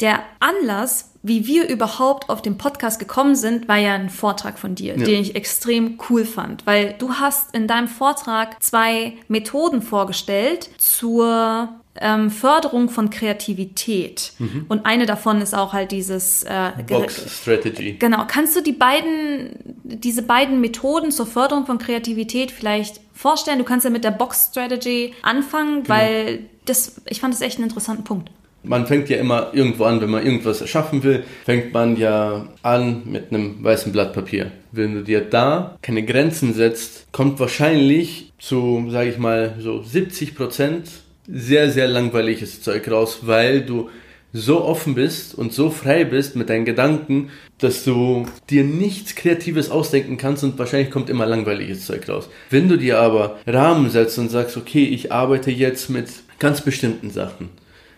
[0.00, 4.74] Der Anlass, wie wir überhaupt auf den Podcast gekommen sind, war ja ein Vortrag von
[4.74, 5.04] dir, Ja.
[5.04, 11.68] den ich extrem cool fand, weil du hast in deinem Vortrag zwei Methoden vorgestellt zur
[12.00, 14.32] ähm, Förderung von Kreativität.
[14.68, 17.96] Und eine davon ist auch halt dieses äh, Box Strategy.
[17.98, 19.50] Genau, kannst du die beiden,
[19.84, 23.58] diese beiden Methoden zur Förderung von Kreativität vielleicht vorstellen?
[23.58, 27.68] Du kannst ja mit der Box Strategy anfangen, weil das, ich fand das echt einen
[27.68, 28.30] interessanten Punkt.
[28.62, 33.02] Man fängt ja immer irgendwo an, wenn man irgendwas erschaffen will, fängt man ja an
[33.06, 34.52] mit einem weißen Blatt Papier.
[34.70, 40.34] Wenn du dir da keine Grenzen setzt, kommt wahrscheinlich zu, sage ich mal, so 70
[40.34, 40.90] Prozent
[41.32, 43.88] sehr, sehr langweiliges Zeug raus, weil du
[44.32, 49.70] so offen bist und so frei bist mit deinen Gedanken, dass du dir nichts Kreatives
[49.70, 52.28] ausdenken kannst und wahrscheinlich kommt immer langweiliges Zeug raus.
[52.48, 57.10] Wenn du dir aber Rahmen setzt und sagst, okay, ich arbeite jetzt mit ganz bestimmten
[57.10, 57.48] Sachen.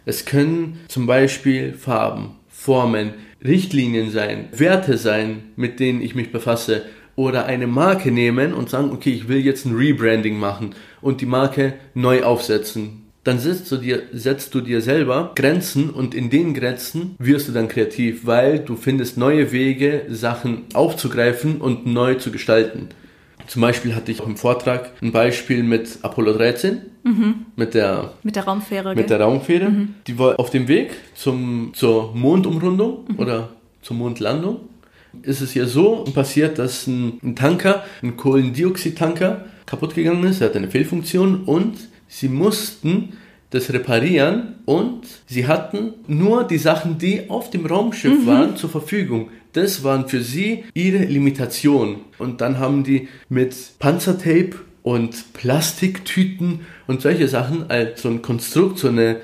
[0.04, 3.14] Es können zum Beispiel Farben, Formen,
[3.44, 6.82] Richtlinien sein, Werte sein, mit denen ich mich befasse.
[7.14, 11.26] Oder eine Marke nehmen und sagen, okay, ich will jetzt ein Rebranding machen und die
[11.26, 13.01] Marke neu aufsetzen.
[13.24, 17.52] Dann setzt du dir, setzt du dir selber Grenzen und in den Grenzen wirst du
[17.52, 22.88] dann kreativ, weil du findest neue Wege, Sachen aufzugreifen und neu zu gestalten.
[23.46, 26.78] Zum Beispiel hatte ich auch im Vortrag ein Beispiel mit Apollo 13,
[27.56, 28.88] mit der Mit der Raumfähre.
[28.90, 29.06] mit gell?
[29.06, 29.72] der Raumfähre.
[30.06, 33.50] Die war auf dem Weg zum, zur Mondumrundung oder
[33.82, 34.60] zur Mondlandung.
[35.22, 40.40] Ist es ja so passiert, dass ein, ein Tanker, ein Kohlendioxid-Tanker, kaputt gegangen ist.
[40.40, 41.76] Er hatte eine Fehlfunktion und
[42.12, 43.14] sie mussten
[43.50, 49.30] das reparieren und sie hatten nur die Sachen, die auf dem Raumschiff waren, zur Verfügung.
[49.52, 51.96] Das waren für sie ihre Limitationen.
[52.18, 58.78] Und dann haben die mit Panzertape und Plastiktüten und solche Sachen als so ein Konstrukt,
[58.78, 59.16] so eine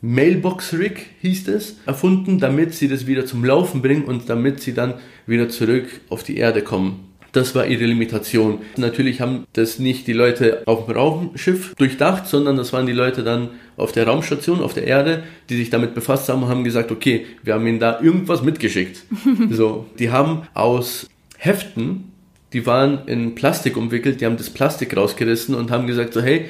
[0.00, 4.94] Mailbox-Rig hieß es, erfunden, damit sie das wieder zum Laufen bringen und damit sie dann
[5.26, 7.07] wieder zurück auf die Erde kommen.
[7.32, 8.60] Das war ihre Limitation.
[8.76, 13.22] Natürlich haben das nicht die Leute auf dem Raumschiff durchdacht, sondern das waren die Leute
[13.22, 16.90] dann auf der Raumstation, auf der Erde, die sich damit befasst haben und haben gesagt,
[16.90, 19.02] okay, wir haben ihnen da irgendwas mitgeschickt.
[19.50, 22.12] so, die haben aus Heften,
[22.52, 26.46] die waren in Plastik umwickelt, die haben das Plastik rausgerissen und haben gesagt, so hey,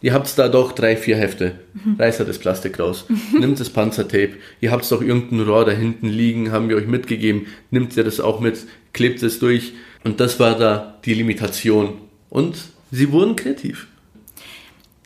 [0.00, 1.56] ihr habt da doch drei, vier Hefte.
[1.98, 3.06] Reißt da das Plastik raus.
[3.38, 4.34] Nimmt das Panzertape.
[4.60, 7.46] Ihr habt doch irgendein Rohr da hinten liegen, haben wir euch mitgegeben.
[7.70, 9.72] Nimmt ihr das auch mit, klebt es durch.
[10.04, 11.98] Und das war da die Limitation.
[12.30, 12.56] Und
[12.90, 13.88] sie wurden kreativ.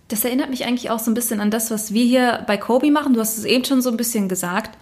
[0.09, 2.91] Das erinnert mich eigentlich auch so ein bisschen an das, was wir hier bei Kobe
[2.91, 3.15] machen.
[3.15, 4.79] Du hast es eben schon so ein bisschen gesagt.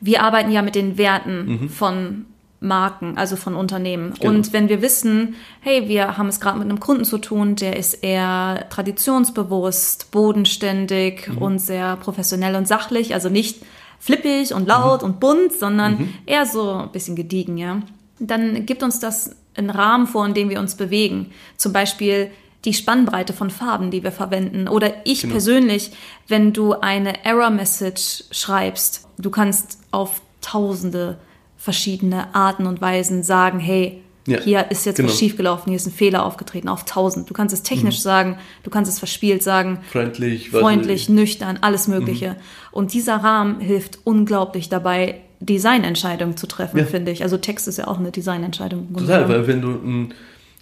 [0.00, 2.26] Wir arbeiten ja mit den Werten von
[2.60, 4.14] Marken, also von Unternehmen.
[4.18, 4.32] Genau.
[4.32, 7.76] Und wenn wir wissen, hey, wir haben es gerade mit einem Kunden zu tun, der
[7.76, 13.62] ist eher traditionsbewusst, bodenständig und sehr professionell und sachlich, also nicht
[13.98, 17.82] flippig und laut und bunt, sondern eher so ein bisschen gediegen, ja.
[18.18, 21.32] Dann gibt uns das einen Rahmen vor, in dem wir uns bewegen.
[21.56, 22.30] Zum Beispiel
[22.64, 24.68] die Spannbreite von Farben, die wir verwenden.
[24.68, 25.92] Oder ich persönlich,
[26.26, 31.18] wenn du eine Error-Message schreibst, du kannst auf tausende
[31.56, 35.08] verschiedene Arten und Weisen sagen, hey, Ja, hier ist jetzt genau.
[35.08, 37.30] was schiefgelaufen, hier ist ein Fehler aufgetreten, auf 1000.
[37.30, 38.02] Du kannst es technisch mhm.
[38.02, 39.78] sagen, du kannst es verspielt sagen.
[39.92, 42.30] Freundlich, freundlich, nüchtern, alles Mögliche.
[42.30, 42.36] Mhm.
[42.72, 46.84] Und dieser Rahmen hilft unglaublich dabei, Designentscheidungen zu treffen, ja.
[46.84, 47.22] finde ich.
[47.22, 48.94] Also Text ist ja auch eine Designentscheidung.
[48.96, 50.14] Total, weil wenn du ein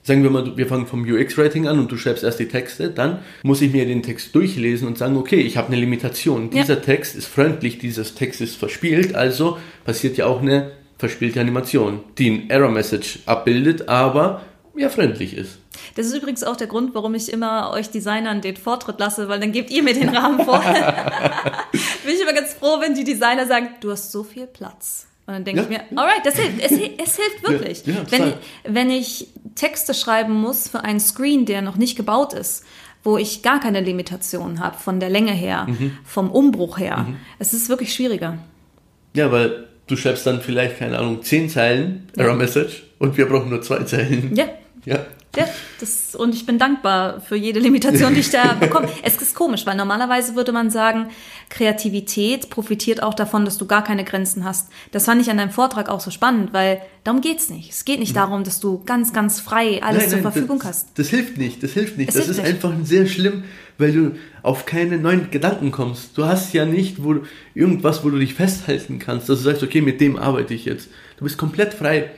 [0.04, 3.20] sagen wir mal, wir fangen vom UX-Writing an und du schreibst erst die Texte, dann
[3.42, 6.50] muss ich mir den Text durchlesen und sagen, okay, ich habe eine Limitation.
[6.50, 6.80] Dieser ja.
[6.80, 12.30] Text ist freundlich, dieser Text ist verspielt, also passiert ja auch eine verspielte Animation, die
[12.30, 14.42] ein Error-Message abbildet, aber
[14.76, 15.58] ja freundlich ist.
[15.94, 19.40] Das ist übrigens auch der Grund, warum ich immer euch Designern den Vortritt lasse, weil
[19.40, 20.60] dann gebt ihr mir den Rahmen vor.
[22.04, 25.06] Bin ich immer ganz froh, wenn die Designer sagen, du hast so viel Platz.
[25.26, 25.64] Und dann denke ja.
[25.64, 26.60] ich mir, alright, das hilft.
[26.60, 27.86] Es, es hilft wirklich.
[27.86, 28.32] Ja, ja, wenn,
[28.64, 32.64] wenn ich Texte schreiben muss für einen Screen, der noch nicht gebaut ist,
[33.02, 35.96] wo ich gar keine Limitationen habe, von der Länge her, mhm.
[36.04, 37.16] vom Umbruch her, mhm.
[37.38, 38.38] es ist wirklich schwieriger.
[39.14, 43.50] Ja, weil du schreibst dann vielleicht, keine Ahnung, zehn Zeilen Error Message und wir brauchen
[43.50, 44.34] nur zwei Zeilen.
[44.34, 44.46] Ja.
[44.84, 45.06] Ja.
[45.36, 45.48] Ja,
[45.80, 48.88] das, und ich bin dankbar für jede Limitation, die ich da bekomme.
[49.02, 51.08] Es ist komisch, weil normalerweise würde man sagen,
[51.48, 54.68] Kreativität profitiert auch davon, dass du gar keine Grenzen hast.
[54.92, 57.72] Das fand ich an deinem Vortrag auch so spannend, weil darum geht's nicht.
[57.72, 58.18] Es geht nicht mhm.
[58.18, 60.98] darum, dass du ganz, ganz frei alles nein, zur nein, Verfügung das, hast.
[60.98, 62.10] Das hilft nicht, das hilft nicht.
[62.10, 62.54] Es das hilft ist nicht.
[62.54, 63.44] einfach sehr schlimm,
[63.76, 66.16] weil du auf keine neuen Gedanken kommst.
[66.16, 67.16] Du hast ja nicht wo,
[67.54, 70.90] irgendwas, wo du dich festhalten kannst, dass du sagst, okay, mit dem arbeite ich jetzt.
[71.16, 72.10] Du bist komplett frei.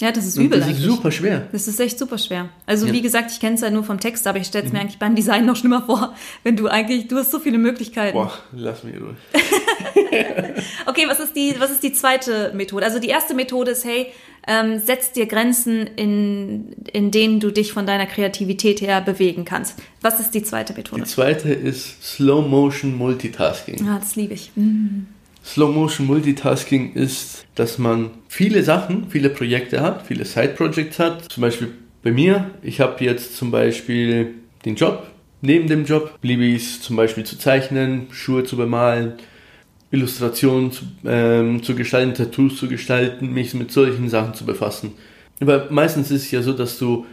[0.00, 0.58] Ja, das ist übel.
[0.58, 1.46] das ist super schwer.
[1.52, 2.48] Das ist echt super schwer.
[2.66, 2.92] Also, ja.
[2.92, 4.84] wie gesagt, ich kenne es ja nur vom Text, aber ich stelle es mir mhm.
[4.84, 8.16] eigentlich beim Design noch schlimmer vor, wenn du eigentlich, du hast so viele Möglichkeiten.
[8.16, 9.16] Boah, lass mich durch.
[10.86, 12.84] okay, was ist, die, was ist die zweite Methode?
[12.84, 14.08] Also, die erste Methode ist, hey,
[14.46, 19.78] ähm, setz dir Grenzen, in, in denen du dich von deiner Kreativität her bewegen kannst.
[20.00, 21.02] Was ist die zweite Methode?
[21.02, 23.86] Die zweite ist Slow Motion Multitasking.
[23.86, 24.50] Ja, das liebe ich.
[24.56, 25.06] Mhm.
[25.44, 31.30] Slow Motion Multitasking ist, dass man viele Sachen, viele Projekte hat, viele Side-Projects hat.
[31.30, 31.68] Zum Beispiel
[32.02, 35.06] bei mir, ich habe jetzt zum Beispiel den Job.
[35.40, 39.12] Neben dem Job blieb ich zum Beispiel zu zeichnen, Schuhe zu bemalen,
[39.92, 44.94] Illustrationen zu, ähm, zu gestalten, Tattoos zu gestalten, mich mit solchen Sachen zu befassen.
[45.38, 47.06] Aber meistens ist es ja so, dass du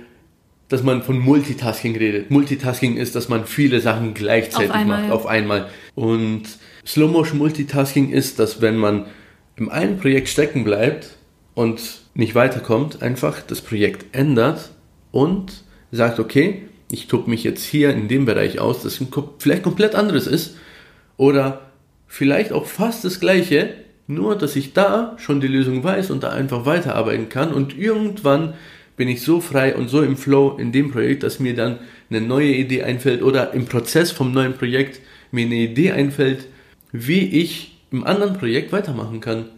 [0.69, 2.31] dass man von Multitasking redet.
[2.31, 5.67] Multitasking ist, dass man viele Sachen gleichzeitig auf macht, auf einmal.
[5.95, 6.43] Und
[6.87, 9.05] Slow Motion Multitasking ist, dass wenn man
[9.61, 11.17] im einen Projekt stecken bleibt
[11.53, 14.71] und nicht weiterkommt, einfach das Projekt ändert
[15.11, 18.99] und sagt, okay, ich tobe mich jetzt hier in dem Bereich aus, das
[19.37, 20.57] vielleicht komplett anderes ist
[21.15, 21.61] oder
[22.07, 23.75] vielleicht auch fast das gleiche,
[24.07, 28.55] nur dass ich da schon die Lösung weiß und da einfach weiterarbeiten kann und irgendwann
[28.97, 31.77] bin ich so frei und so im Flow in dem Projekt, dass mir dann
[32.09, 36.47] eine neue Idee einfällt oder im Prozess vom neuen Projekt mir eine Idee einfällt,
[36.91, 39.49] wie ich im anderen Projekt weitermachen kann.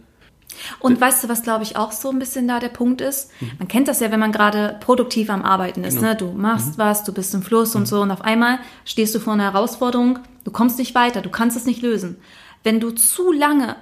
[0.78, 3.30] Und weißt du, was glaube ich auch so ein bisschen da der Punkt ist?
[3.40, 3.52] Mhm.
[3.58, 5.96] Man kennt das ja, wenn man gerade produktiv am Arbeiten ist.
[5.96, 6.08] Genau.
[6.08, 6.16] Ne?
[6.16, 6.78] Du machst mhm.
[6.78, 7.80] was, du bist im Fluss mhm.
[7.80, 11.30] und so und auf einmal stehst du vor einer Herausforderung, du kommst nicht weiter, du
[11.30, 12.16] kannst es nicht lösen.
[12.62, 13.76] Wenn du zu lange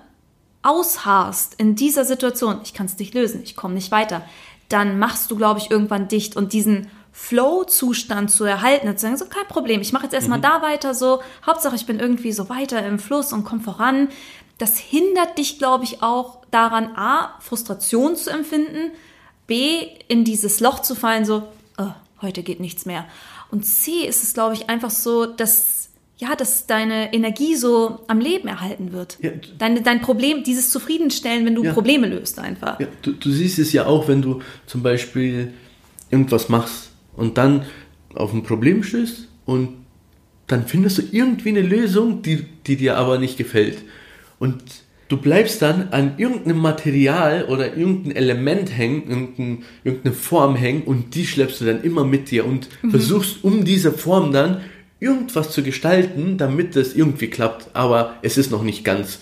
[0.63, 4.23] ausharrst in dieser Situation, ich kann es nicht lösen, ich komme nicht weiter,
[4.69, 9.19] dann machst du, glaube ich, irgendwann dicht und diesen Flow-Zustand zu erhalten und zu sagen,
[9.19, 10.43] so kein Problem, ich mache jetzt erstmal mhm.
[10.43, 14.09] da weiter so, Hauptsache ich bin irgendwie so weiter im Fluss und komme voran.
[14.63, 18.93] Das hindert dich, glaube ich, auch daran, A, Frustration zu empfinden,
[19.49, 21.43] B, in dieses Loch zu fallen, so,
[21.79, 23.05] oh, heute geht nichts mehr.
[23.51, 28.21] Und C ist es, glaube ich, einfach so, dass ja, dass deine Energie so am
[28.21, 29.19] Leben erhalten wird.
[29.21, 29.33] Ja.
[29.59, 31.73] Dein, dein Problem, dieses Zufriedenstellen, wenn du ja.
[31.73, 32.79] Probleme löst einfach.
[32.79, 35.53] Ja, du, du siehst es ja auch, wenn du zum Beispiel
[36.09, 37.67] irgendwas machst und dann
[38.15, 39.71] auf ein Problem stößt und
[40.47, 43.79] dann findest du irgendwie eine Lösung, die, die dir aber nicht gefällt.
[44.43, 44.61] Und
[45.07, 51.15] du bleibst dann an irgendeinem Material oder irgendein Element hängen, irgendein, irgendeine Form hängen und
[51.15, 52.91] die schleppst du dann immer mit dir und mhm.
[52.91, 54.63] versuchst um diese Form dann
[54.99, 59.21] irgendwas zu gestalten, damit das irgendwie klappt, aber es ist noch nicht ganz.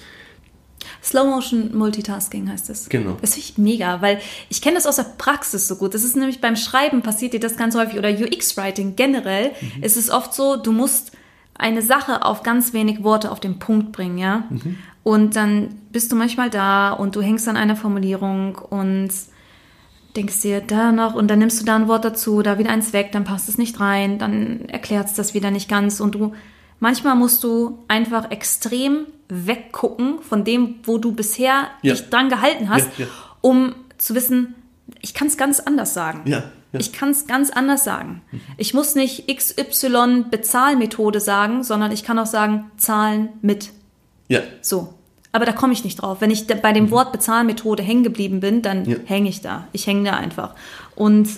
[1.02, 2.88] Slow Motion Multitasking heißt es.
[2.88, 3.18] Genau.
[3.20, 5.92] Das finde ich mega, weil ich kenne das aus der Praxis so gut.
[5.92, 9.82] Das ist nämlich beim Schreiben passiert dir das ganz häufig oder UX-Writing generell mhm.
[9.82, 11.12] ist es oft so, du musst
[11.60, 14.44] eine Sache auf ganz wenig Worte auf den Punkt bringen, ja.
[14.48, 14.78] Mhm.
[15.02, 19.10] Und dann bist du manchmal da und du hängst an einer Formulierung und
[20.16, 22.92] denkst dir da noch und dann nimmst du da ein Wort dazu, da wieder eins
[22.92, 26.32] weg, dann passt es nicht rein, dann erklärt es das wieder nicht ganz und du
[26.80, 31.94] manchmal musst du einfach extrem weggucken von dem, wo du bisher ja.
[31.94, 33.10] dich dran gehalten hast, ja, ja.
[33.40, 34.54] um zu wissen,
[35.00, 36.22] ich kann es ganz anders sagen.
[36.72, 38.22] Ich kann es ganz anders sagen.
[38.30, 38.40] Mhm.
[38.56, 43.70] Ich muss nicht XY Bezahlmethode sagen, sondern ich kann auch sagen Zahlen mit.
[44.30, 44.40] Ja.
[44.62, 44.94] So.
[45.32, 46.20] Aber da komme ich nicht drauf.
[46.20, 48.96] Wenn ich bei dem Wort Bezahlmethode hängen geblieben bin, dann Ja.
[49.04, 49.68] hänge ich da.
[49.72, 50.54] Ich hänge da einfach.
[50.96, 51.28] Und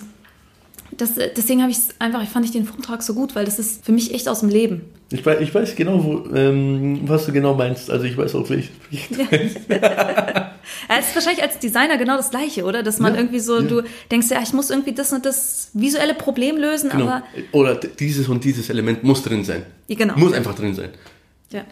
[0.97, 3.59] das, deswegen habe ich es einfach, ich fand ich den Vortrag so gut, weil das
[3.59, 4.81] ist für mich echt aus dem Leben.
[5.11, 7.89] Ich weiß, ich weiß genau, wo, ähm, was du genau meinst.
[7.91, 9.69] Also ich weiß auch, welches Projekt.
[10.89, 12.83] Ja, es ist wahrscheinlich als Designer genau das Gleiche, oder?
[12.83, 13.67] Dass man Ja, irgendwie so, ja.
[13.67, 17.05] du denkst ja, ich muss irgendwie das und das visuelle Problem lösen, Genau.
[17.05, 19.63] aber Oder dieses und dieses Element muss drin sein.
[19.87, 20.15] Ja, genau.
[20.17, 20.89] Muss einfach drin sein.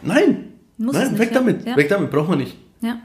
[0.04, 0.46] Nein,
[0.82, 1.36] Muss nein, weg ja.
[1.36, 1.65] damit.
[1.65, 1.78] Ja.
[1.78, 2.58] Weg damit, braucht man nicht.
[2.82, 2.98] Ja.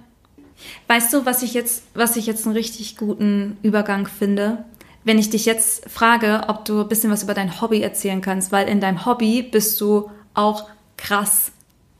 [0.88, 4.64] Weißt du, was ich jetzt, was ich jetzt einen richtig guten Übergang finde?
[5.04, 8.50] Wenn ich dich jetzt frage, ob du ein bisschen was über dein Hobby erzählen kannst,
[8.52, 10.64] weil in deinem Hobby bist du auch
[10.96, 11.52] krass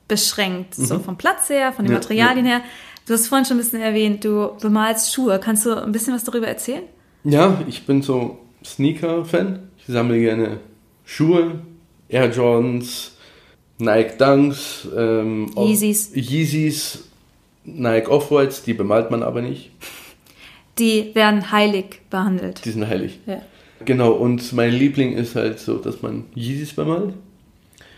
[0.08, 0.74] beschränkt.
[0.74, 1.96] So vom Platz her, von den Mhm.
[1.96, 2.60] Ja, Materialien her.
[3.06, 5.38] Du hast vorhin schon ein bisschen erwähnt, du bemalst Schuhe.
[5.42, 6.82] Kannst du ein bisschen was darüber erzählen?
[7.24, 9.68] Ja, ich bin so Sneaker-Fan.
[9.78, 10.58] Ich sammle gerne
[11.04, 11.60] Schuhe,
[12.08, 13.15] Air Jordans,
[13.78, 16.12] Nike Dunks, ähm, Yeezys.
[16.14, 17.04] Yeezys,
[17.64, 19.70] Nike Off-Whites, die bemalt man aber nicht.
[20.78, 22.64] Die werden heilig behandelt.
[22.64, 23.18] Die sind heilig.
[23.26, 23.42] Ja.
[23.84, 27.14] Genau, und mein Liebling ist halt so, dass man Yeezys bemalt.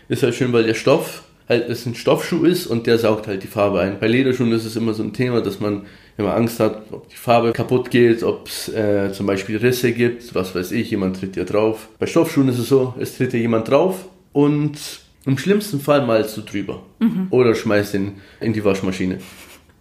[0.09, 3.43] Ist halt schön, weil der Stoff halt es ein Stoffschuh ist und der saugt halt
[3.43, 3.99] die Farbe ein.
[3.99, 5.87] Bei Lederschuhen ist es immer so ein Thema, dass man
[6.17, 10.35] immer Angst hat, ob die Farbe kaputt geht, ob es äh, zum Beispiel Risse gibt,
[10.35, 11.89] was weiß ich, jemand tritt ja drauf.
[11.97, 14.77] Bei Stoffschuhen ist es so, es tritt ja jemand drauf und
[15.25, 16.83] im schlimmsten Fall malst du drüber
[17.29, 19.19] oder schmeißt ihn in die Waschmaschine.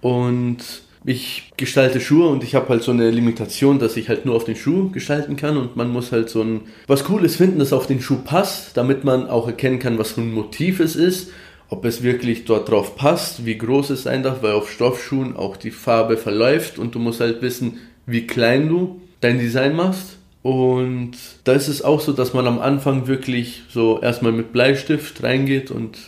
[0.01, 0.59] Und
[1.05, 4.45] ich gestalte Schuhe und ich habe halt so eine Limitation, dass ich halt nur auf
[4.45, 7.87] den Schuh gestalten kann und man muss halt so ein was Cooles finden, das auf
[7.87, 11.31] den Schuh passt, damit man auch erkennen kann, was für ein Motiv es ist,
[11.71, 15.57] ob es wirklich dort drauf passt, wie groß es sein darf, weil auf Stoffschuhen auch
[15.57, 20.18] die Farbe verläuft und du musst halt wissen, wie klein du dein Design machst.
[20.49, 21.11] Und
[21.45, 25.71] da ist es auch so, dass man am Anfang wirklich so erstmal mit Bleistift reingeht
[25.71, 25.99] und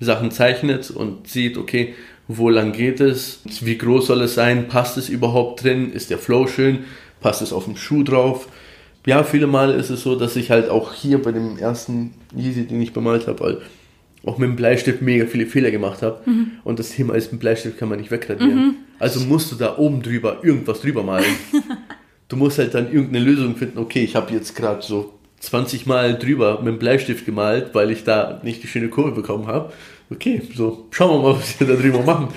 [0.00, 1.92] Sachen zeichnet und sieht, okay,
[2.26, 6.16] wo lang geht es, wie groß soll es sein, passt es überhaupt drin, ist der
[6.16, 6.78] Flow schön,
[7.20, 8.48] passt es auf den Schuh drauf.
[9.04, 12.66] Ja, viele Male ist es so, dass ich halt auch hier bei dem ersten Yeezy,
[12.66, 13.58] den ich bemalt habe, halt
[14.24, 16.22] auch mit dem Bleistift mega viele Fehler gemacht habe.
[16.64, 18.76] Und das Thema ist, mit Bleistift kann man nicht wegradieren.
[18.98, 21.26] Also musst du da oben drüber irgendwas drüber malen.
[22.30, 23.78] du musst halt dann irgendeine Lösung finden.
[23.78, 28.04] Okay, ich habe jetzt gerade so 20 Mal drüber mit dem Bleistift gemalt, weil ich
[28.04, 29.72] da nicht die schöne Kurve bekommen habe.
[30.10, 32.28] Okay, so schauen wir mal, was wir da drüber machen.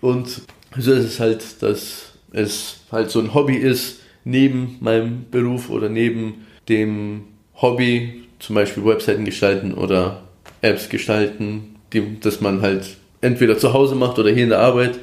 [0.00, 0.42] Und
[0.76, 5.88] so ist es halt, dass es halt so ein Hobby ist, neben meinem Beruf oder
[5.88, 7.24] neben dem
[7.56, 10.22] Hobby, zum Beispiel Webseiten gestalten oder
[10.62, 14.98] Apps gestalten, die, dass man halt entweder zu Hause macht oder hier in der Arbeit,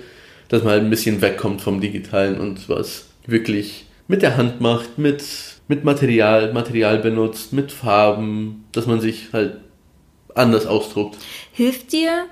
[0.47, 4.97] dass man halt ein bisschen wegkommt vom Digitalen und was wirklich mit der Hand macht,
[4.97, 5.23] mit,
[5.67, 9.57] mit Material, Material benutzt, mit Farben, dass man sich halt
[10.33, 11.17] anders ausdruckt.
[11.53, 12.25] Hilft dir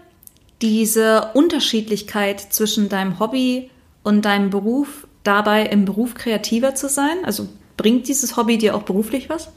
[0.61, 3.69] diese Unterschiedlichkeit zwischen deinem Hobby
[4.03, 7.17] und deinem Beruf dabei, im Beruf kreativer zu sein?
[7.23, 9.51] Also bringt dieses Hobby dir auch beruflich was?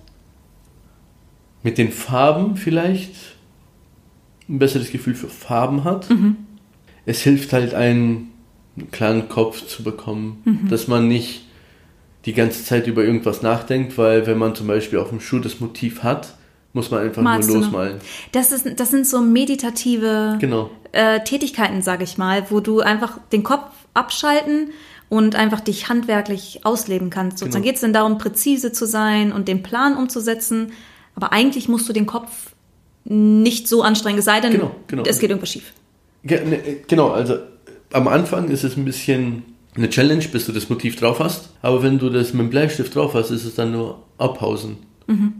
[1.62, 3.14] Mit den Farben vielleicht
[4.46, 6.06] ein besseres Gefühl für Farben hat.
[7.06, 8.30] Es hilft halt, einen
[8.90, 11.46] klaren Kopf zu bekommen, dass man nicht
[12.26, 15.60] die ganze Zeit über irgendwas nachdenkt, weil wenn man zum Beispiel auf dem Schuh das
[15.60, 16.34] Motiv hat,
[16.72, 17.96] muss man einfach Malst nur losmalen.
[18.32, 20.70] Das, ist, das sind so meditative Genau.
[20.92, 24.70] äh, Tätigkeiten, sage ich mal, wo du einfach den Kopf abschalten
[25.08, 27.38] und einfach dich handwerklich ausleben kannst.
[27.38, 27.68] Sozusagen Genau.
[27.70, 30.72] geht es dann darum, präzise zu sein und den Plan umzusetzen.
[31.16, 32.30] Aber eigentlich musst du den Kopf
[33.04, 35.02] nicht so anstrengen, es sei denn, Genau, genau.
[35.06, 35.72] es geht irgendwas schief.
[36.22, 37.38] Ne, genau, also äh,
[37.92, 39.42] am Anfang ist es ein bisschen
[39.76, 41.50] eine Challenge, bis du das Motiv drauf hast.
[41.62, 44.78] Aber wenn du das mit dem Bleistift drauf hast, ist es dann nur abpausen.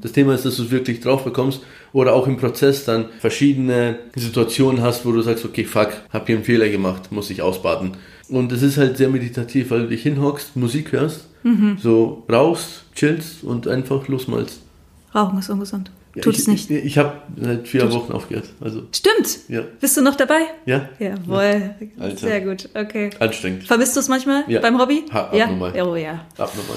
[0.00, 1.60] Das Thema ist, dass du es wirklich drauf bekommst
[1.92, 6.34] oder auch im Prozess dann verschiedene Situationen hast, wo du sagst, okay, fuck, hab hier
[6.34, 7.92] einen Fehler gemacht, muss ich ausbaden.
[8.28, 11.28] Und es ist halt sehr meditativ, weil du dich hinhockst, Musik hörst,
[11.78, 14.60] so rauchst, chillst und einfach losmalst.
[15.14, 15.92] Rauchen ist ungesund.
[16.14, 16.70] Ja, Tut ich, es nicht.
[16.70, 18.46] Ich, ich habe seit vier Tut- Wochen aufgehört.
[18.60, 19.48] Also, Stimmt.
[19.48, 19.62] ja.
[19.80, 20.40] Bist du noch dabei?
[20.66, 20.88] Ja?
[20.98, 21.74] Jawohl.
[21.98, 22.16] Alter.
[22.16, 22.68] Sehr gut.
[22.74, 23.10] Okay.
[23.20, 23.64] Anstrengend.
[23.64, 24.60] Vermisst du es manchmal Ja.
[24.60, 25.04] beim Hobby?
[25.12, 25.44] Ha- ja.
[25.44, 25.72] abnormal.
[25.82, 26.24] Oh ja.
[26.36, 26.76] Abnormal.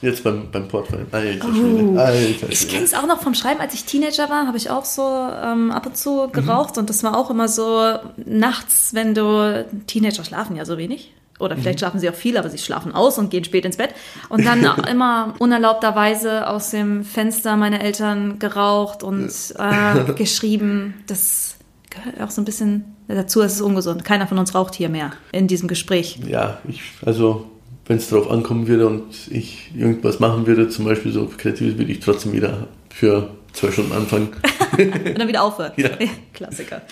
[0.00, 1.06] Jetzt beim, beim Portwein.
[1.12, 1.96] Alter Oh.
[1.96, 4.84] Alter Ich kenne es auch noch vom Schreiben, als ich Teenager war, habe ich auch
[4.84, 6.32] so ähm, ab und zu Mhm.
[6.32, 11.12] geraucht und das war auch immer so nachts, wenn du Teenager schlafen ja so wenig.
[11.42, 11.80] Oder vielleicht Mhm.
[11.80, 13.90] schlafen sie auch viel, aber sie schlafen aus und gehen spät ins Bett.
[14.28, 20.94] Und dann auch immer unerlaubterweise aus dem Fenster meiner Eltern geraucht und äh, geschrieben.
[21.06, 21.56] Das
[21.90, 24.04] gehört auch so ein bisschen dazu, es ist ungesund.
[24.04, 26.18] Keiner von uns raucht hier mehr in diesem Gespräch.
[26.26, 27.46] Ja, ich, also,
[27.86, 31.92] wenn es darauf ankommen würde und ich irgendwas machen würde, zum Beispiel so kreatives, würde
[31.92, 33.30] ich trotzdem wieder für
[33.62, 34.30] zwei Stunden anfangen.
[34.78, 35.72] Und dann wieder aufhören.
[35.76, 35.90] Ja.
[36.34, 36.82] Klassiker.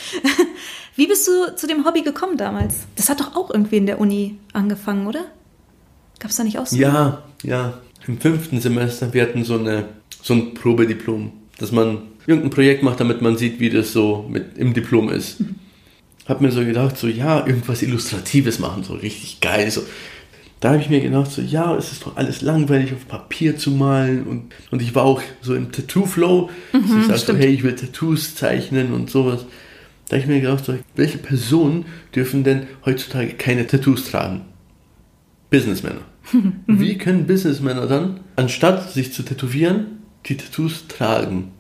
[0.97, 2.87] Wie bist du zu dem Hobby gekommen damals?
[2.95, 5.25] Das hat doch auch irgendwie in der Uni angefangen, oder?
[6.21, 6.77] Gab es da nicht auch so?
[6.77, 7.75] Ja, ja.
[8.07, 9.89] Im fünften Semester, wir hatten so, eine,
[10.23, 14.57] so ein Probediplom, dass man irgendein Projekt macht, damit man sieht, wie das so mit
[14.57, 15.43] im Diplom ist.
[16.27, 19.71] Hab mir so gedacht, so ja, irgendwas Illustratives machen, so richtig geil.
[19.71, 19.83] So.
[20.61, 23.70] Da habe ich mir gedacht, so ja, es ist doch alles langweilig, auf Papier zu
[23.70, 24.24] malen.
[24.24, 26.50] Und, und ich war auch so im Tattoo-Flow.
[26.72, 29.46] dass ich sagte, so, hey, ich will Tattoos zeichnen und sowas.
[30.08, 34.42] Da habe ich mir gedacht, so, welche Personen dürfen denn heutzutage keine Tattoos tragen?
[35.48, 36.02] Businessmänner.
[36.66, 41.51] Wie können Businessmänner dann, anstatt sich zu tätowieren, die Tattoos tragen,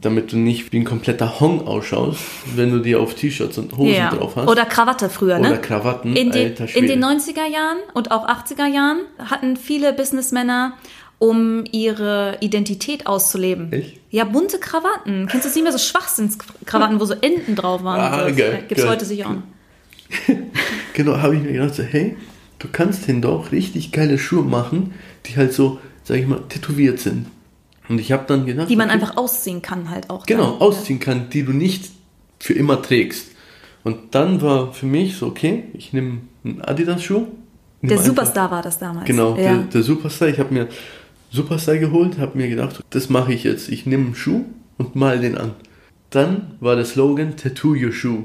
[0.00, 2.20] damit du nicht wie ein kompletter Hong ausschaust,
[2.54, 4.10] wenn du dir auf T-Shirts und Hosen Ja.
[4.10, 4.48] drauf hast.
[4.48, 5.60] Oder Krawatte früher, Oder ne?
[5.60, 6.16] Krawatten.
[6.16, 10.72] In den, alter in den 90er Jahren und auch 80er Jahren hatten viele Businessmänner,
[11.18, 13.70] um ihre Identität auszuleben.
[13.72, 14.00] Echt?
[14.10, 15.26] Ja, bunte Krawatten.
[15.30, 18.00] Kennst du es nicht mehr so Schwachsinnskrawatten, wo so Enten drauf waren?
[18.00, 18.92] Ah, das geil, Gibt's geil.
[18.92, 19.42] heute sicher auch noch.
[20.94, 22.16] Genau, habe ich mir gedacht, so, hey,
[22.58, 24.94] du kannst hin doch richtig geile Schuhe machen,
[25.26, 27.26] die halt so, sag ich mal, tätowiert sind.
[27.88, 30.26] Und ich habe dann gedacht, Die man okay, einfach ausziehen kann halt auch.
[30.26, 30.60] genau dann.
[30.60, 31.90] ausziehen kann, die du nicht
[32.40, 33.28] für immer trägst.
[33.84, 37.14] Und dann war für mich so, okay, ich nehme einen Adidas-Schuh.
[37.18, 37.26] Der
[37.82, 39.06] nimm einfach- Superstar war das damals.
[39.06, 39.42] Genau, Ja.
[39.54, 40.28] der, der Superstar.
[40.28, 40.66] Ich habe mir
[41.30, 43.68] Superstar geholt, habe mir gedacht, das mache ich jetzt.
[43.68, 44.44] Ich nehme einen Schuh
[44.78, 45.52] und mal den an.
[46.10, 48.24] Dann war der Slogan Tattoo Your Shoe.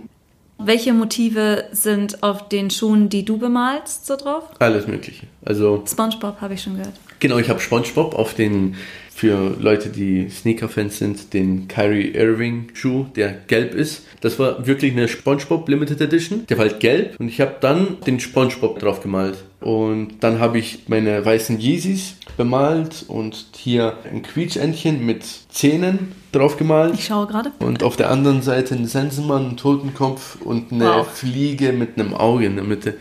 [0.63, 4.43] Welche Motive sind auf den Schuhen, die du bemalst, so drauf?
[4.59, 5.25] Alles Mögliche.
[5.43, 6.93] Also SpongeBob habe ich schon gehört.
[7.19, 8.75] Genau, ich habe SpongeBob auf den,
[9.21, 14.03] für Leute, die Sneaker-Fans sind, den Kyrie Irving Schuh, der gelb ist.
[14.19, 16.47] Das war wirklich eine SpongeBob Limited Edition.
[16.47, 19.43] Der war halt gelb und ich habe dann den SpongeBob drauf gemalt.
[19.59, 26.57] Und dann habe ich meine weißen Yeezys bemalt und hier ein Quietschentchen mit Zähnen drauf
[26.57, 26.95] gemalt.
[26.95, 27.51] Ich schaue gerade.
[27.59, 31.07] Und auf der anderen Seite ein Sensenmann, einen Totenkopf und eine Wow.
[31.07, 32.95] Fliege mit einem Auge in der Mitte.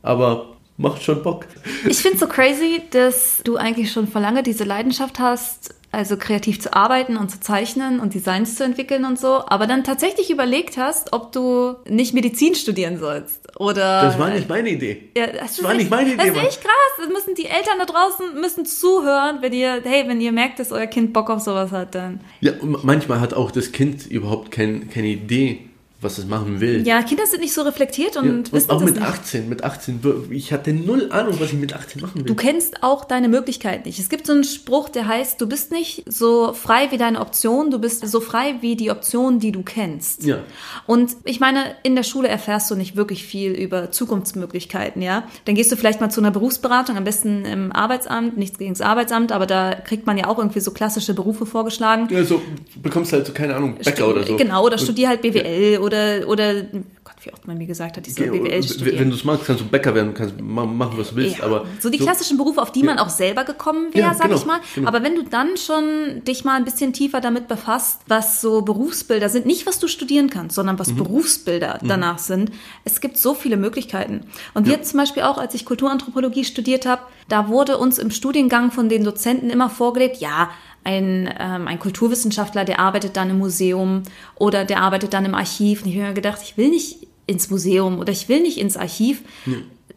[0.00, 1.46] Aber macht schon Bock.
[1.86, 6.16] Ich finde es so crazy, dass du eigentlich schon vor lange diese Leidenschaft hast, also
[6.18, 10.30] kreativ zu arbeiten und zu zeichnen und Designs zu entwickeln und so, aber dann tatsächlich
[10.30, 14.02] überlegt hast, ob du nicht Medizin studieren sollst oder.
[14.02, 15.08] Das war nicht meine Idee.
[15.16, 16.72] Ja, das, ist war nicht echt- meine Idee, Das ist echt krass.
[16.98, 20.72] Das müssen die Eltern da draußen müssen zuhören, wenn ihr, hey, wenn ihr merkt, dass
[20.72, 22.20] euer Kind Bock auf sowas hat, dann.
[22.40, 25.67] Ja, manchmal hat auch das Kind überhaupt kein, keine Idee,
[26.00, 26.86] was es machen will.
[26.86, 29.06] Ja, Kinder sind nicht so reflektiert und Ja, und wissen auch das mit nicht.
[29.06, 32.24] 18, mit 18, ich hatte null Ahnung, was ich mit 18 machen will.
[32.24, 33.98] Du kennst auch deine Möglichkeit nicht.
[33.98, 37.72] Es gibt so einen Spruch, der heißt, du bist nicht so frei wie deine Option,
[37.72, 40.22] du bist so frei wie die Option, die du kennst.
[40.22, 40.38] Ja.
[40.86, 45.24] Und ich meine, in der Schule erfährst du nicht wirklich viel über Zukunftsmöglichkeiten, ja.
[45.46, 48.82] Dann gehst du vielleicht mal zu einer Berufsberatung, am besten im Arbeitsamt, nichts gegen das
[48.82, 52.06] Arbeitsamt, aber da kriegt man ja auch irgendwie so klassische Berufe vorgeschlagen.
[52.10, 52.40] ja, so,
[52.74, 54.36] du bekommst halt so, keine Ahnung, Bäcker oder so.
[54.36, 55.87] Genau, oder studier halt BWL oder,
[56.26, 59.10] oder, Gott, wie oft man mir gesagt hat, ich soll BWL Wenn studieren.
[59.10, 61.66] du es magst, kannst du Bäcker werden, kannst ma- machen, was du willst, Ja, aber
[61.80, 64.60] so die klassischen Berufe, auf die man auch selber gekommen wäre, sag genau, ich mal.
[64.74, 64.88] genau.
[64.88, 69.28] Aber wenn du dann schon dich mal ein bisschen tiefer damit befasst, was so Berufsbilder
[69.28, 70.80] sind, nicht was du studieren kannst, sondern Mhm.
[70.80, 72.50] was Berufsbilder danach sind,
[72.84, 74.26] es gibt so viele Möglichkeiten.
[74.54, 78.70] Und wir zum Beispiel auch, als ich Kulturanthropologie studiert habe, da wurde uns im Studiengang
[78.70, 80.50] von den Dozenten immer vorgelebt, ja,
[80.88, 84.04] ein, ähm, ein Kulturwissenschaftler, der arbeitet dann im Museum
[84.36, 85.82] oder der arbeitet dann im Archiv.
[85.82, 88.78] Und ich habe mir gedacht, ich will nicht ins Museum oder ich will nicht ins
[88.78, 89.22] Archiv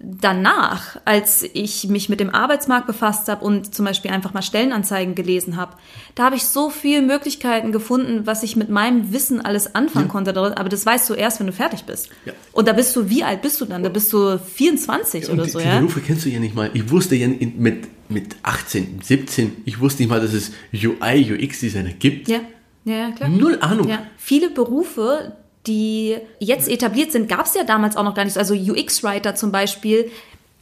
[0.03, 5.15] danach, als ich mich mit dem Arbeitsmarkt befasst habe und zum Beispiel einfach mal Stellenanzeigen
[5.15, 5.75] gelesen habe,
[6.15, 10.35] da habe ich so viele Möglichkeiten gefunden, was ich mit meinem Wissen alles anfangen konnte.
[10.35, 12.09] Aber das weißt du erst, wenn du fertig bist.
[12.25, 12.33] Ja.
[12.51, 13.83] Und da bist du, wie alt bist du dann?
[13.83, 15.79] Da bist du 24 Und oder die, so, die ja?
[15.79, 16.71] Berufe kennst du ja nicht mal.
[16.73, 21.91] Ich wusste ja mit, mit 18, 17, ich wusste nicht mal, dass es UI, UX-Designer
[21.91, 22.27] gibt.
[22.27, 22.39] Ja,
[22.85, 23.29] ja, ja, klar.
[23.29, 23.87] Null Ahnung.
[23.87, 23.99] Ja.
[24.17, 25.33] Viele Berufe,
[25.67, 28.37] die jetzt etabliert sind, gab es ja damals auch noch gar nicht.
[28.37, 30.11] Also UX-Writer zum Beispiel,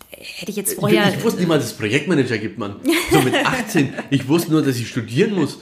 [0.09, 1.13] hätte ich jetzt Ich, vorher...
[1.15, 2.75] ich wusste nicht mal, dass es Projektmanager gibt, Mann.
[3.11, 3.93] So mit 18.
[4.09, 5.59] Ich wusste nur, dass ich studieren muss.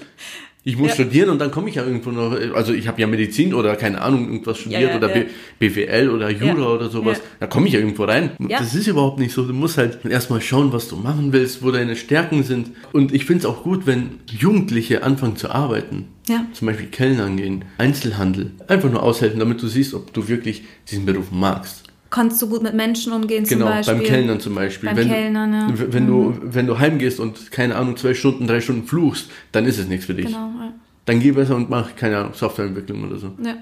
[0.63, 0.95] Ich muss Ja.
[0.95, 4.01] studieren und dann komme ich ja irgendwo noch, also ich habe ja Medizin oder keine
[4.01, 5.07] Ahnung, irgendwas studiert Ja, oder.
[5.07, 5.23] B,
[5.59, 7.21] BWL oder Jura oder sowas.
[7.39, 8.31] Da komme ich ja irgendwo rein.
[8.49, 9.45] Das ist überhaupt nicht so.
[9.45, 12.71] Du musst halt erstmal schauen, was du machen willst, wo deine Stärken sind.
[12.91, 16.09] Und ich finde es auch gut, wenn Jugendliche anfangen zu arbeiten.
[16.27, 16.45] Ja.
[16.51, 18.51] Zum Beispiel Kellnern gehen, Einzelhandel.
[18.67, 21.83] Einfach nur aushelfen, damit du siehst, ob du wirklich diesen Beruf magst.
[22.18, 23.93] Kannst du gut mit Menschen umgehen zum Genau, Beispiel?
[23.93, 24.89] beim Kellnern zum Beispiel.
[24.89, 25.74] Beim wenn, Kellnern, ja.
[25.93, 29.78] wenn, du, wenn du heimgehst und, keine Ahnung, zwei Stunden, drei Stunden fluchst, dann ist
[29.78, 30.26] es nichts für dich.
[30.26, 30.74] Genau, ja.
[31.05, 33.34] Dann geh besser und mach, keine Ahnung, Softwareentwicklung oder so.
[33.43, 33.53] ja.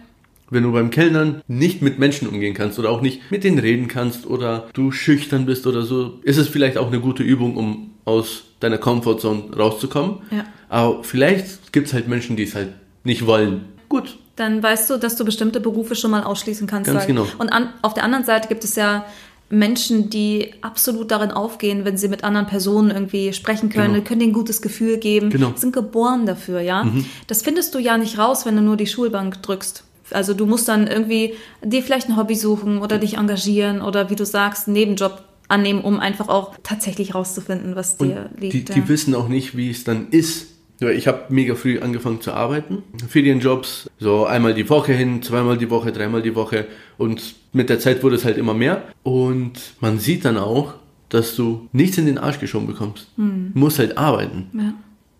[0.49, 3.87] Wenn du beim Kellnern nicht mit Menschen umgehen kannst oder auch nicht mit denen reden
[3.89, 7.91] kannst oder du schüchtern bist oder so, ist es vielleicht auch eine gute Übung, um
[8.05, 10.19] aus deiner Comfortzone rauszukommen.
[10.31, 10.45] Ja.
[10.69, 12.69] Aber vielleicht gibt es halt Menschen, die es halt
[13.03, 13.65] nicht wollen.
[13.89, 16.91] Gut, Dann weißt du, dass du bestimmte Berufe schon mal ausschließen kannst.
[16.91, 17.25] Ganz genau.
[17.37, 19.05] Und an, auf der anderen Seite gibt es ja
[19.49, 24.03] Menschen, die absolut darin aufgehen, wenn sie mit anderen Personen irgendwie sprechen können, Genau.
[24.05, 25.53] können denen ein gutes Gefühl geben, Genau.
[25.55, 26.85] sind geboren dafür, ja.
[27.27, 29.83] Das findest du ja nicht raus, wenn du nur die Schulbank drückst.
[30.11, 31.33] Also du musst dann irgendwie
[31.63, 35.81] dir vielleicht ein Hobby suchen oder dich engagieren oder wie du sagst, einen Nebenjob annehmen,
[35.81, 38.53] um einfach auch tatsächlich rauszufinden, was Und dir liegt.
[38.53, 38.75] die, ja.
[38.81, 40.47] die wissen auch nicht, wie es dann ist.
[40.79, 42.83] Ja, Ich habe mega früh angefangen zu arbeiten.
[43.07, 46.67] Ferienjobs, so einmal die Woche hin, zweimal die Woche, dreimal die Woche.
[46.97, 48.83] Und mit der Zeit wurde es halt immer mehr.
[49.03, 50.73] Und man sieht dann auch,
[51.09, 53.07] dass du nichts in den Arsch geschoben bekommst.
[53.15, 53.51] Hm.
[53.53, 54.49] Du musst halt arbeiten.
[54.53, 54.73] ja.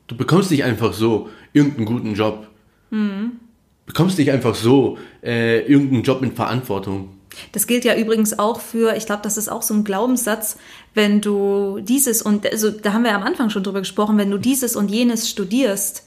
[0.08, 2.47] Du bekommst nicht einfach so irgendeinen guten Job.
[2.91, 3.32] Hm.
[3.88, 7.10] Bekommst nicht einfach so äh, irgendeinen Job mit Verantwortung.
[7.51, 10.57] Das gilt ja übrigens auch für, ich glaube, das ist auch so ein Glaubenssatz,
[10.93, 14.38] wenn du dieses und, also da haben wir am Anfang schon drüber gesprochen, wenn du
[14.38, 16.03] dieses und jenes studierst,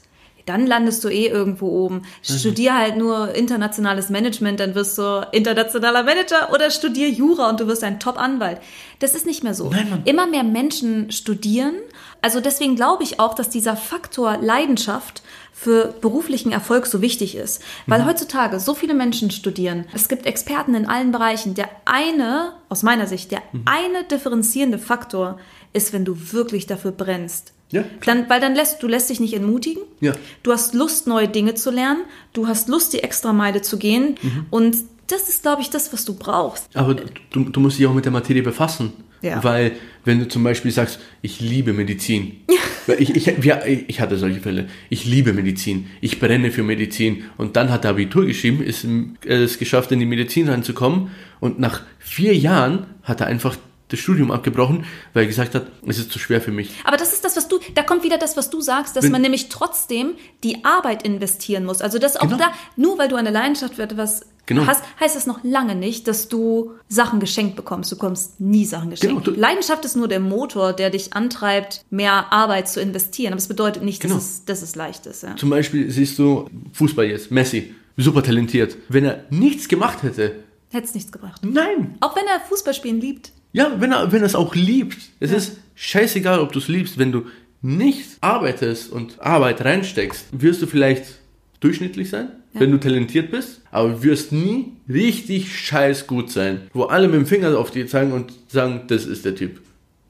[0.49, 2.01] dann landest du eh irgendwo oben.
[2.23, 7.67] Studier halt nur internationales Management, dann wirst du internationaler Manager oder studier Jura und du
[7.67, 8.59] wirst ein Top-Anwalt.
[8.97, 9.69] Das ist nicht mehr so.
[9.69, 10.01] Nein.
[10.05, 11.75] Immer mehr Menschen studieren.
[12.21, 15.21] Also deswegen glaube ich auch, dass dieser Faktor Leidenschaft
[15.61, 17.61] für beruflichen Erfolg so wichtig ist.
[17.85, 19.83] Weil heutzutage so viele Menschen studieren.
[19.93, 21.53] Es gibt Experten in allen Bereichen.
[21.53, 25.37] Der eine, aus meiner Sicht, der eine differenzierende Faktor
[25.73, 27.51] ist, wenn du wirklich dafür brennst.
[27.71, 27.83] Ja.
[28.05, 29.83] Dann, weil dann lässt du lässt dich nicht entmutigen.
[29.99, 30.13] Ja.
[30.43, 32.03] Du hast Lust, neue Dinge zu lernen.
[32.31, 34.15] Du hast Lust, die Extrameile zu gehen.
[34.49, 34.77] Und
[35.09, 36.69] das ist, glaube ich, das, was du brauchst.
[36.75, 38.93] Aber du, du musst dich auch mit der Materie befassen.
[39.21, 39.43] Ja.
[39.43, 39.73] Weil,
[40.05, 42.41] wenn du zum Beispiel sagst, ich liebe Medizin.
[42.97, 44.67] Ich, ich, wir, ich hatte solche Fälle.
[44.89, 45.91] Ich liebe Medizin.
[46.01, 47.25] Ich brenne für Medizin.
[47.37, 51.11] Und dann hat er Abitur geschrieben, ist äh, es geschafft, in die Medizin reinzukommen.
[51.39, 53.57] Und nach vier Jahren hat er einfach
[53.89, 56.71] das Studium abgebrochen, weil er gesagt hat, es ist zu schwer für mich.
[56.83, 59.21] Aber das ist das, was da kommt wieder das, was du sagst, dass Wenn- man
[59.21, 60.11] nämlich trotzdem
[60.43, 61.81] die Arbeit investieren muss.
[61.81, 62.37] Also das auch Genau.
[62.37, 64.65] da, nur weil du eine Leidenschaft für etwas Genau.
[64.65, 67.91] hast, heißt das noch lange nicht, dass du Sachen geschenkt bekommst.
[67.91, 69.25] Du bekommst nie Sachen geschenkt.
[69.25, 73.33] Genau, Leidenschaft ist nur der Motor, der dich antreibt, mehr Arbeit zu investieren.
[73.33, 74.15] Aber es bedeutet nicht, Genau.
[74.15, 75.21] dass, es, dass es leicht ist.
[75.21, 75.35] Ja.
[75.35, 78.75] Zum Beispiel siehst du Fußball jetzt, Messi, super talentiert.
[78.87, 81.41] Wenn er nichts gemacht hätte, Hätte es nichts gebracht.
[81.43, 83.31] nein, Auch wenn er Fußballspielen liebt.
[83.53, 84.97] Ja, wenn er, wenn er es auch liebt.
[85.19, 86.97] Es ist scheißegal, ob du es liebst.
[86.99, 87.25] Wenn du
[87.61, 91.19] nicht arbeitest und Arbeit reinsteckst, wirst du vielleicht
[91.59, 97.07] durchschnittlich sein, wenn du talentiert bist, aber wirst nie richtig scheiß gut sein, wo alle
[97.07, 99.61] mit dem Finger auf dir zeigen und sagen, das ist der Typ.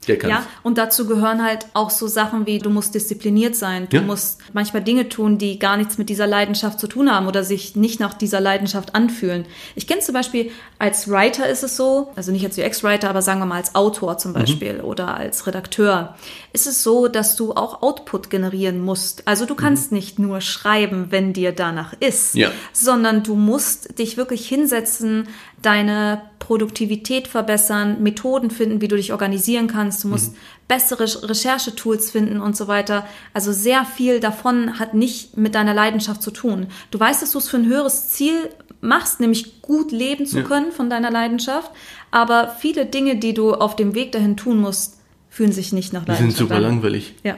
[0.08, 0.16] Der.
[0.26, 4.02] Ja, und dazu gehören halt auch so Sachen wie, du musst diszipliniert sein, du Ja.
[4.02, 7.76] musst manchmal Dinge tun, die gar nichts mit dieser Leidenschaft zu tun haben oder sich
[7.76, 9.44] nicht nach dieser Leidenschaft anfühlen.
[9.74, 13.40] Ich kenne zum Beispiel, als Writer ist es so, also nicht als UX-Writer, aber sagen
[13.40, 14.18] wir mal als Autor Mhm.
[14.18, 16.16] zum Beispiel oder als Redakteur,
[16.54, 19.28] ist es so, dass du auch Output generieren musst.
[19.28, 22.40] Also du kannst nicht nur schreiben, wenn dir danach ist, Mhm.
[22.40, 22.50] Ja.
[22.72, 25.28] sondern du musst dich wirklich hinsetzen,
[25.62, 30.02] deine Produktivität verbessern, Methoden finden, wie du dich organisieren kannst.
[30.04, 30.34] Du musst
[30.68, 33.06] bessere Re- Recherchetools finden und so weiter.
[33.34, 36.66] Also sehr viel davon hat nicht mit deiner Leidenschaft zu tun.
[36.90, 38.34] Du weißt, dass du es für ein höheres Ziel
[38.80, 40.44] machst, nämlich gut leben zu Ja.
[40.44, 41.70] können von deiner Leidenschaft.
[42.10, 44.98] Aber viele Dinge, die du auf dem Weg dahin tun musst,
[45.28, 46.62] fühlen sich nicht nach Die Leidenschaft sind super an.
[46.62, 47.14] langweilig.
[47.22, 47.36] Ja.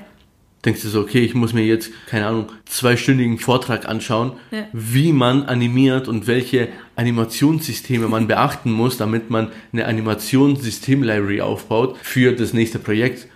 [0.64, 4.66] Denkst du so, okay, ich muss mir jetzt, keine Ahnung, zweistündigen Vortrag anschauen, Ja.
[4.72, 12.32] wie man animiert und welche Animationssysteme man beachten muss, damit man eine Animationssystem-Library aufbaut für
[12.32, 13.26] das nächste Projekt.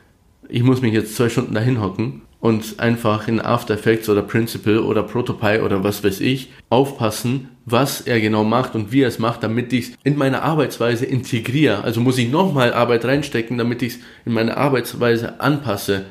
[0.49, 4.85] Ich muss mich jetzt zwei Stunden dahin hocken und einfach in After Effects oder Principle
[4.85, 9.19] oder Protopie oder was weiß ich aufpassen, was er genau macht und wie er es
[9.19, 11.83] macht, damit ich es in meine Arbeitsweise integriere.
[11.83, 16.05] Also muss ich nochmal Arbeit reinstecken, damit ich es in meine Arbeitsweise anpasse,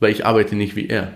[0.00, 1.12] weil ich arbeite nicht wie er.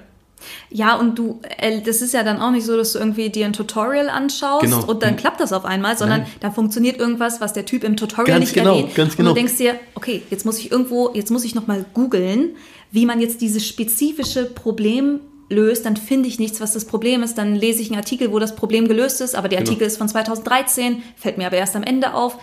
[0.71, 3.47] Ja, und du, äh, das ist ja dann auch nicht so, dass du irgendwie dir
[3.47, 4.85] ein Tutorial anschaust Genau.
[4.85, 6.31] und dann klappt das auf einmal, sondern Nein.
[6.41, 8.95] da funktioniert irgendwas, was der Typ im Tutorial Ganz nicht genau, erwähnt.
[8.95, 9.31] ganz Und genau.
[9.31, 12.57] du denkst dir, okay, jetzt muss ich irgendwo, jetzt muss ich nochmal googeln,
[12.91, 17.39] wie man jetzt dieses spezifische Problem löst, dann finde ich nichts, was das Problem ist.
[17.39, 19.71] Dann lese ich einen Artikel, wo das Problem gelöst ist, aber der Genau.
[19.71, 22.37] Artikel ist von 2013, fällt mir aber erst am Ende auf.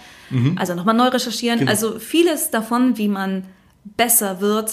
[0.56, 1.58] Also nochmal neu recherchieren.
[1.58, 1.66] Mhm.
[1.66, 1.72] Genau.
[1.72, 3.44] Also vieles davon, wie man
[3.98, 4.72] besser wird,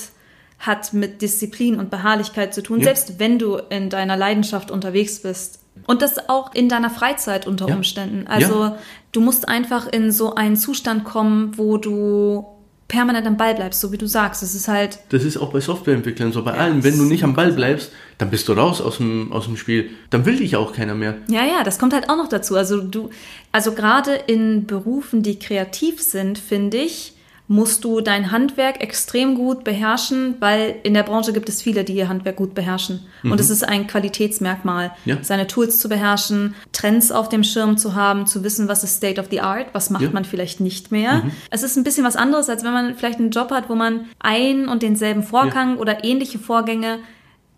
[0.58, 2.84] hat mit Disziplin und Beharrlichkeit zu tun, Ja.
[2.86, 5.60] selbst wenn du in deiner Leidenschaft unterwegs bist.
[5.86, 7.74] Und das auch in deiner Freizeit unter Ja.
[7.76, 8.26] Umständen.
[8.26, 8.78] Also Ja.
[9.12, 12.44] du musst einfach in so einen Zustand kommen, wo du
[12.88, 14.42] permanent am Ball bleibst, so wie du sagst.
[14.42, 16.82] Es ist halt, Das ist auch bei Softwareentwicklern so, bei allem.
[16.82, 19.90] Wenn du nicht am Ball bleibst, dann bist du raus aus dem, aus dem Spiel.
[20.10, 21.16] Dann will dich auch keiner mehr.
[21.28, 22.56] ja, ja, das kommt halt auch noch dazu.
[22.56, 23.10] Also du,
[23.52, 27.12] also gerade in Berufen, die kreativ sind, finde ich,
[27.50, 31.94] musst du dein Handwerk extrem gut beherrschen, weil in der Branche gibt es viele, die
[31.94, 33.00] ihr Handwerk gut beherrschen.
[33.22, 33.32] Mhm.
[33.32, 35.16] Und es ist ein Qualitätsmerkmal, ja.
[35.22, 39.18] seine Tools zu beherrschen, Trends auf dem Schirm zu haben, zu wissen, was ist State
[39.18, 40.10] of the Art, was macht ja.
[40.10, 41.24] man vielleicht nicht mehr.
[41.24, 41.30] Mhm.
[41.50, 44.04] Es ist ein bisschen was anderes, als wenn man vielleicht einen Job hat, wo man
[44.20, 45.80] ein und denselben Vorgang ja.
[45.80, 46.98] oder ähnliche Vorgänge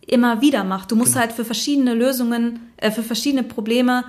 [0.07, 0.93] immer wieder macht.
[0.93, 1.23] Du musst genau.
[1.23, 4.05] halt für verschiedene Lösungen, äh, für verschiedene Probleme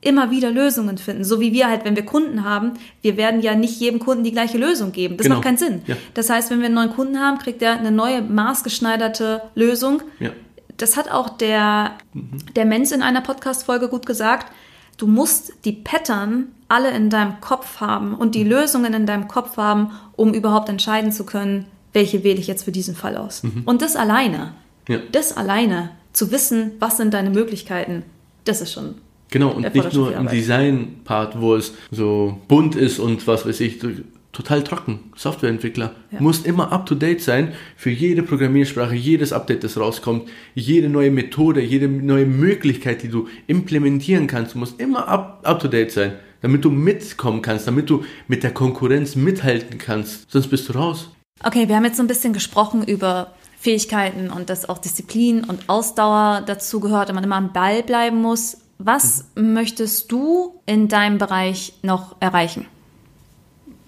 [0.00, 1.24] immer wieder Lösungen finden.
[1.24, 4.32] So wie wir halt, wenn wir Kunden haben, wir werden ja nicht jedem Kunden die
[4.32, 5.16] gleiche Lösung geben.
[5.16, 5.36] Das genau.
[5.36, 5.82] macht keinen Sinn.
[5.86, 5.96] Ja.
[6.14, 10.02] Das heißt, wenn wir einen neuen Kunden haben, kriegt er eine neue maßgeschneiderte Lösung.
[10.20, 10.30] Ja.
[10.76, 12.54] Das hat auch der, mhm.
[12.54, 14.52] der Mensch in einer Podcast-Folge gut gesagt.
[14.96, 18.50] Du musst die Pattern alle in deinem Kopf haben und die mhm.
[18.50, 22.72] Lösungen in deinem Kopf haben, um überhaupt entscheiden zu können, welche wähle ich jetzt für
[22.72, 23.42] diesen Fall aus.
[23.42, 23.62] Mhm.
[23.64, 24.52] Und das alleine,
[24.86, 24.98] ja.
[25.10, 28.04] das alleine, zu wissen, was sind deine Möglichkeiten,
[28.44, 28.96] das ist schon
[29.30, 33.78] Genau, und nicht nur im Design-Part, wo es so bunt ist und was weiß ich,
[34.32, 35.00] total trocken.
[35.16, 36.20] Softwareentwickler ja.
[36.20, 41.88] muss immer up-to-date sein für jede Programmiersprache, jedes Update, das rauskommt, jede neue Methode, jede
[41.88, 44.54] neue Möglichkeit, die du implementieren kannst.
[44.54, 49.78] Du musst immer up-to-date sein, damit du mitkommen kannst, damit du mit der Konkurrenz mithalten
[49.78, 50.30] kannst.
[50.30, 51.10] Sonst bist du raus.
[51.44, 55.68] Okay, wir haben jetzt so ein bisschen gesprochen über Fähigkeiten und dass auch Disziplin und
[55.68, 58.58] Ausdauer dazu gehört und man immer am Ball bleiben muss.
[58.78, 62.66] Was möchtest du in deinem Bereich noch erreichen?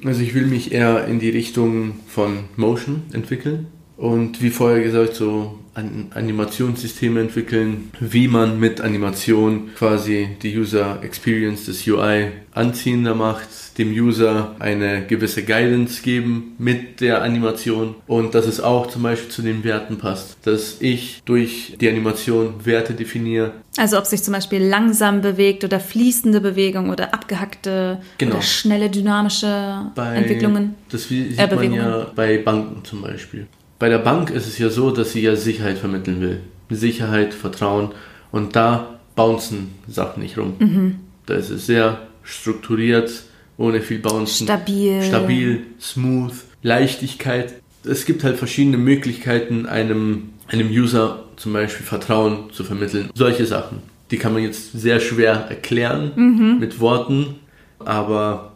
[0.05, 3.67] Also ich will mich eher in die Richtung von Motion entwickeln
[4.01, 11.67] und wie vorher gesagt so Animationssysteme entwickeln, wie man mit Animation quasi die User Experience
[11.67, 13.49] des UI anziehender macht,
[13.79, 19.31] dem User eine gewisse Guidance geben mit der Animation und dass es auch zum Beispiel
[19.31, 23.53] zu den Werten passt, dass ich durch die Animation Werte definiere.
[23.77, 28.37] Also ob sich zum Beispiel langsam bewegt oder fließende Bewegung oder abgehackte genau.
[28.37, 30.75] oder schnelle dynamische bei, Entwicklungen.
[30.91, 33.47] Das sieht äh, man ja bei Banken zum Beispiel.
[33.81, 36.41] Bei der Bank ist es ja so, dass sie ja Sicherheit vermitteln will.
[36.69, 37.93] Sicherheit, Vertrauen
[38.31, 40.55] und da bouncen Sachen nicht rum.
[40.59, 40.97] Mhm.
[41.25, 43.11] Da ist es sehr strukturiert,
[43.57, 44.47] ohne viel Bouncen.
[44.47, 45.03] Stabil.
[45.03, 47.55] Stabil, smooth, Leichtigkeit.
[47.83, 53.09] Es gibt halt verschiedene Möglichkeiten, einem, einem User zum Beispiel Vertrauen zu vermitteln.
[53.15, 53.79] Solche Sachen.
[54.11, 56.59] Die kann man jetzt sehr schwer erklären mhm.
[56.61, 57.37] mit Worten,
[57.79, 58.50] aber.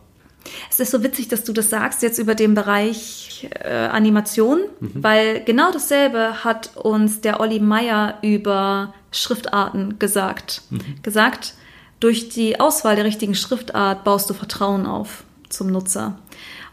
[0.71, 4.91] Es ist so witzig, dass du das sagst jetzt über den Bereich äh, Animation, mhm.
[4.95, 10.63] weil genau dasselbe hat uns der Olli Meier über Schriftarten gesagt.
[10.71, 11.03] Mhm.
[11.03, 11.55] Gesagt,
[12.01, 16.19] durch die Auswahl der richtigen Schriftart baust du Vertrauen auf zum Nutzer.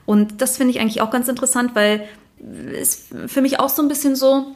[0.05, 2.07] Und das finde ich eigentlich auch ganz interessant, weil
[2.73, 4.55] es für mich auch so ein bisschen so,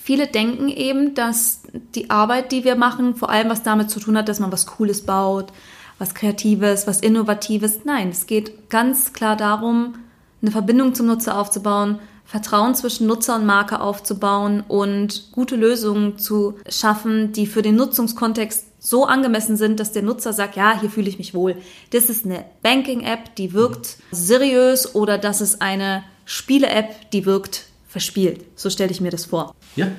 [0.00, 1.62] viele denken eben, dass
[1.94, 4.66] die Arbeit, die wir machen, vor allem was damit zu tun hat, dass man was
[4.66, 5.52] Cooles baut,
[5.98, 7.80] was Kreatives, was Innovatives.
[7.84, 9.94] Nein, es geht ganz klar darum,
[10.40, 16.58] eine Verbindung zum Nutzer aufzubauen, Vertrauen zwischen Nutzer und Marke aufzubauen und gute Lösungen zu
[16.68, 21.08] schaffen, die für den Nutzungskontext so angemessen sind, dass der Nutzer sagt, ja, hier fühle
[21.08, 21.56] ich mich wohl.
[21.90, 28.44] Das ist eine Banking-App, die wirkt seriös oder das ist eine Spiele-App, die wirkt verspielt.
[28.54, 29.54] So stelle ich mir das vor.
[29.74, 29.90] Ja.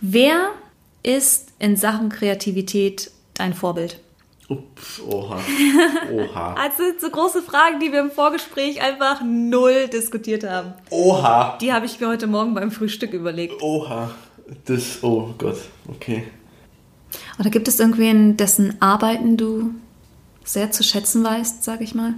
[0.00, 0.50] Wer
[1.02, 3.98] ist in Sachen Kreativität dein Vorbild?
[4.52, 5.38] Ups, oha.
[6.12, 6.54] Oha.
[6.54, 10.74] also so große Fragen, die wir im Vorgespräch einfach null diskutiert haben.
[10.90, 11.56] Oha.
[11.60, 13.62] Die habe ich mir heute Morgen beim Frühstück überlegt.
[13.62, 14.10] Oha.
[14.66, 15.56] Das, oh Gott,
[15.88, 16.24] okay.
[17.38, 19.70] Oder gibt es irgendwen, dessen Arbeiten du
[20.44, 22.14] sehr zu schätzen weißt, sage ich mal?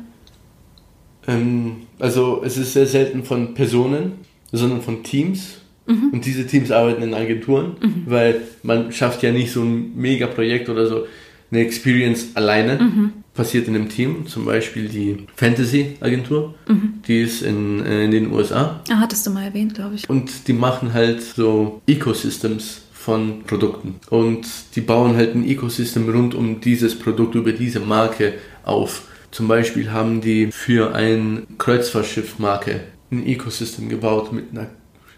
[1.28, 4.12] Ähm, also es ist sehr selten von Personen,
[4.50, 5.60] sondern von Teams.
[5.86, 6.10] Mhm.
[6.12, 8.02] Und diese Teams arbeiten in Agenturen, mhm.
[8.06, 11.06] weil man schafft ja nicht so ein Megaprojekt oder so
[11.50, 12.78] eine Experience alleine.
[12.80, 13.12] Mhm.
[13.34, 17.02] Passiert in einem Team, zum Beispiel die Fantasy-Agentur, mhm.
[17.06, 18.80] die ist in, äh, in den USA.
[18.88, 20.08] Ah, hattest du mal erwähnt, glaube ich.
[20.08, 23.96] Und die machen halt so Ecosystems von Produkten.
[24.08, 28.34] Und die bauen halt ein Ecosystem rund um dieses Produkt, über diese Marke
[28.64, 29.02] auf.
[29.30, 32.80] Zum Beispiel haben die für ein Kreuzfahrtschiff-Marke
[33.10, 34.68] ein Ecosystem gebaut mit einer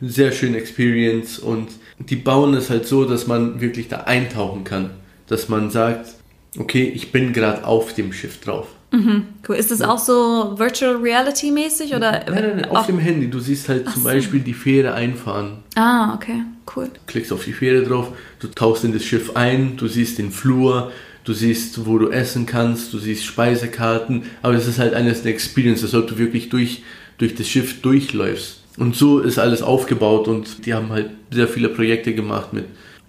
[0.01, 1.69] sehr schönen Experience und
[1.99, 4.91] die bauen es halt so, dass man wirklich da eintauchen kann.
[5.29, 6.15] Dass man sagt,
[6.59, 8.69] okay, ich bin gerade auf dem Schiff drauf.
[8.93, 9.57] Mhm, cool.
[9.57, 12.13] Ist das auch so Virtual Reality mäßig oder?
[12.13, 13.29] Nein, nein, nein auf, auf dem Handy.
[13.29, 14.09] Du siehst halt Ach zum so.
[14.09, 15.59] Beispiel die Fähre einfahren.
[15.75, 16.43] Ah, okay,
[16.75, 16.87] cool.
[16.87, 20.31] Du klickst auf die Fähre drauf, du tauchst in das Schiff ein, du siehst den
[20.31, 20.93] Flur,
[21.25, 25.33] du siehst, wo du essen kannst, du siehst Speisekarten, aber es ist halt eines der
[25.33, 26.85] Experiences, dass du wirklich durch,
[27.19, 28.61] durch das Schiff durchläufst.
[28.79, 32.67] Und so ist alles aufgebaut und die haben halt sehr viele Projekte gemacht mit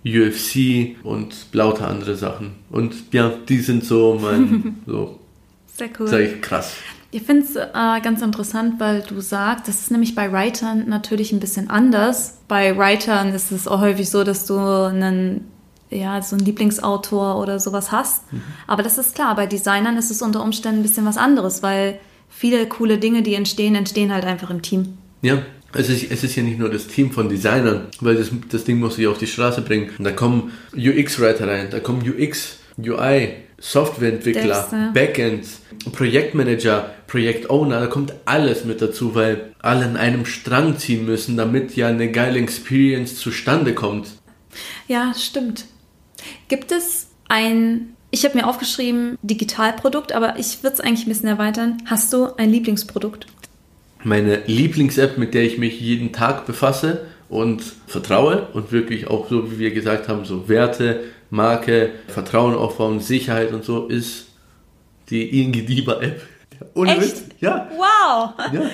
[0.07, 2.51] UFC und lauter andere Sachen.
[2.69, 5.19] Und ja, die sind so mein, so
[5.75, 6.07] sehr cool.
[6.07, 6.75] Sag ich krass.
[7.11, 11.31] Ich finde es äh, ganz interessant, weil du sagst, das ist nämlich bei Writern natürlich
[11.31, 12.39] ein bisschen anders.
[12.47, 15.45] Bei Writern ist es auch häufig so, dass du einen
[15.89, 18.31] ja, so einen Lieblingsautor oder sowas hast.
[18.31, 18.41] Mhm.
[18.67, 21.99] Aber das ist klar, bei Designern ist es unter Umständen ein bisschen was anderes, weil
[22.29, 24.97] viele coole Dinge, die entstehen, entstehen halt einfach im Team.
[25.21, 25.37] Ja,
[25.73, 28.79] es ist, es ist ja nicht nur das Team von Designern, weil das, das Ding
[28.79, 29.91] muss ich auf die Straße bringen.
[29.97, 34.91] Und da kommen UX-Writer rein, da kommen UX, UI, Softwareentwickler, ja.
[34.93, 35.45] Backend,
[35.91, 41.75] Projektmanager, Projektowner, da kommt alles mit dazu, weil alle an einem Strang ziehen müssen, damit
[41.75, 44.09] ja eine geile Experience zustande kommt.
[44.87, 45.65] Ja, stimmt.
[46.47, 51.29] Gibt es ein, ich habe mir aufgeschrieben, Digitalprodukt, aber ich würde es eigentlich ein bisschen
[51.29, 51.81] erweitern.
[51.85, 53.25] Hast du ein Lieblingsprodukt?
[54.03, 59.51] Meine Lieblings-App, mit der ich mich jeden Tag befasse und vertraue und wirklich auch so,
[59.51, 64.27] wie wir gesagt haben, so Werte, Marke, Vertrauen aufbauen, Sicherheit und so, ist
[65.09, 66.21] die Ingediba App.
[66.73, 67.01] Ohne Echt?
[67.01, 67.23] Witz.
[67.39, 67.69] Ja.
[67.71, 68.33] Wow.
[68.53, 68.69] Ja.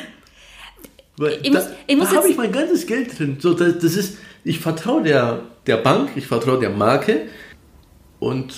[1.17, 3.37] Weil ich da, muss, ich muss da habe ich mein ganzes Geld drin.
[3.39, 7.27] So, das, das ist, ich vertraue der, der Bank, ich vertraue der Marke
[8.19, 8.53] und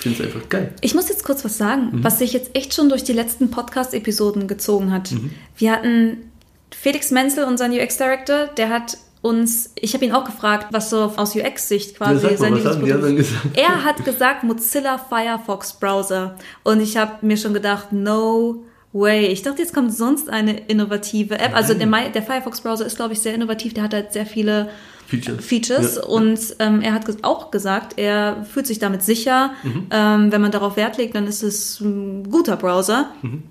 [0.00, 0.74] finde es einfach geil.
[0.80, 2.04] Ich muss jetzt kurz was sagen, mhm.
[2.04, 5.12] was sich jetzt echt schon durch die letzten Podcast-Episoden gezogen hat.
[5.12, 5.30] Mhm.
[5.56, 6.30] Wir hatten
[6.70, 11.36] Felix Menzel, unseren UX-Director, der hat uns, ich habe ihn auch gefragt, was so aus
[11.36, 13.32] UX-Sicht quasi ja, sein Lieblingsprodukt ist.
[13.54, 19.26] Er hat gesagt Mozilla Firefox Browser und ich habe mir schon gedacht, no way.
[19.26, 21.54] Ich dachte, jetzt kommt sonst eine innovative App.
[21.54, 23.74] Also der, der Firefox Browser ist, glaube ich, sehr innovativ.
[23.74, 24.70] Der hat halt sehr viele
[25.10, 25.44] Features.
[25.44, 25.96] Features.
[25.96, 26.04] Ja.
[26.04, 29.52] Und ähm, er hat auch gesagt, er fühlt sich damit sicher.
[29.62, 29.86] Mhm.
[29.90, 33.10] Ähm, wenn man darauf Wert legt, dann ist es ein guter Browser.
[33.22, 33.42] Mhm.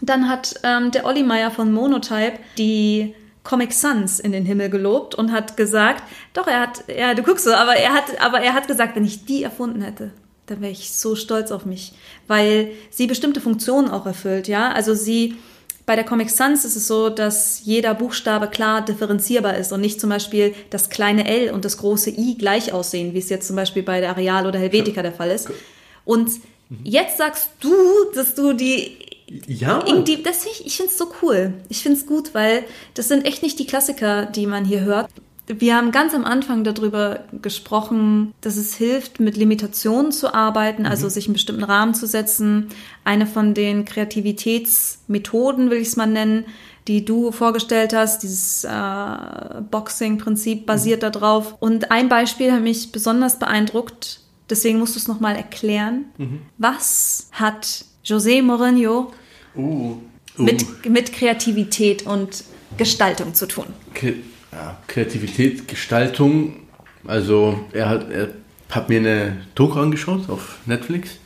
[0.00, 5.16] Dann hat ähm, der Olli Meyer von Monotype die Comic Sans in den Himmel gelobt
[5.16, 6.04] und hat gesagt,
[6.34, 9.04] doch, er hat, ja, du guckst so, aber er hat, aber er hat gesagt, wenn
[9.04, 10.12] ich die erfunden hätte,
[10.46, 11.94] dann wäre ich so stolz auf mich,
[12.28, 14.70] weil sie bestimmte Funktionen auch erfüllt, ja.
[14.70, 15.36] Also sie
[15.88, 19.98] bei der Comic Sans ist es so, dass jeder Buchstabe klar differenzierbar ist und nicht
[19.98, 23.56] zum Beispiel das kleine L und das große I gleich aussehen, wie es jetzt zum
[23.56, 25.48] Beispiel bei der Areal oder Helvetica der Fall ist.
[26.04, 26.30] Und
[26.84, 27.72] jetzt sagst du,
[28.14, 28.98] dass du die
[29.46, 29.82] ja.
[30.02, 31.54] Die, das, ich ich finde es so cool.
[31.70, 35.08] Ich finde es gut, weil das sind echt nicht die Klassiker, die man hier hört.
[35.48, 41.06] Wir haben ganz am Anfang darüber gesprochen, dass es hilft, mit Limitationen zu arbeiten, also
[41.06, 41.10] mhm.
[41.10, 42.68] sich einen bestimmten Rahmen zu setzen.
[43.02, 46.44] Eine von den Kreativitätsmethoden, will ich es mal nennen,
[46.86, 48.70] die du vorgestellt hast, dieses äh,
[49.70, 51.12] Boxing-Prinzip basiert mhm.
[51.12, 51.56] darauf.
[51.60, 54.20] Und ein Beispiel hat mich besonders beeindruckt,
[54.50, 56.06] deswegen musst du es nochmal erklären.
[56.18, 56.42] Mhm.
[56.58, 59.12] Was hat José Mourinho
[59.56, 59.96] uh, uh.
[60.36, 62.44] Mit, mit Kreativität und
[62.76, 63.66] Gestaltung zu tun?
[63.94, 64.16] Ke
[64.58, 66.54] ja, Kreativität, Gestaltung.
[67.06, 68.28] Also er hat, er
[68.70, 71.18] hat mir eine Doku angeschaut auf Netflix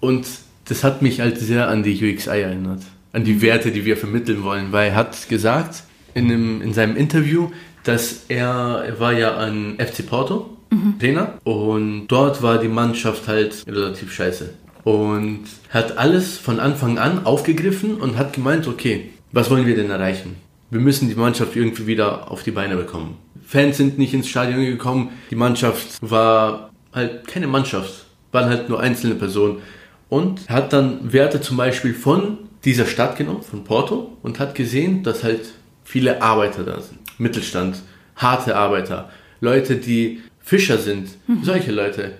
[0.00, 0.26] und
[0.66, 2.82] das hat mich halt sehr an die UXI erinnert,
[3.12, 5.84] an die Werte, die wir vermitteln wollen, weil er hat gesagt
[6.14, 7.50] in, einem, in seinem Interview,
[7.84, 10.98] dass er, er war ja an FC Porto mhm.
[10.98, 14.52] Trainer und dort war die Mannschaft halt relativ scheiße
[14.84, 19.90] und hat alles von Anfang an aufgegriffen und hat gemeint, okay, was wollen wir denn
[19.90, 20.36] erreichen?
[20.72, 23.18] Wir müssen die Mannschaft irgendwie wieder auf die Beine bekommen.
[23.44, 28.80] Fans sind nicht ins Stadion gekommen, die Mannschaft war halt keine Mannschaft, waren halt nur
[28.80, 29.58] einzelne Personen.
[30.08, 35.02] Und hat dann Werte zum Beispiel von dieser Stadt genommen, von Porto, und hat gesehen,
[35.02, 35.52] dass halt
[35.84, 37.00] viele Arbeiter da sind.
[37.18, 37.82] Mittelstand,
[38.16, 39.10] harte Arbeiter,
[39.42, 41.44] Leute, die Fischer sind, mhm.
[41.44, 42.12] solche Leute.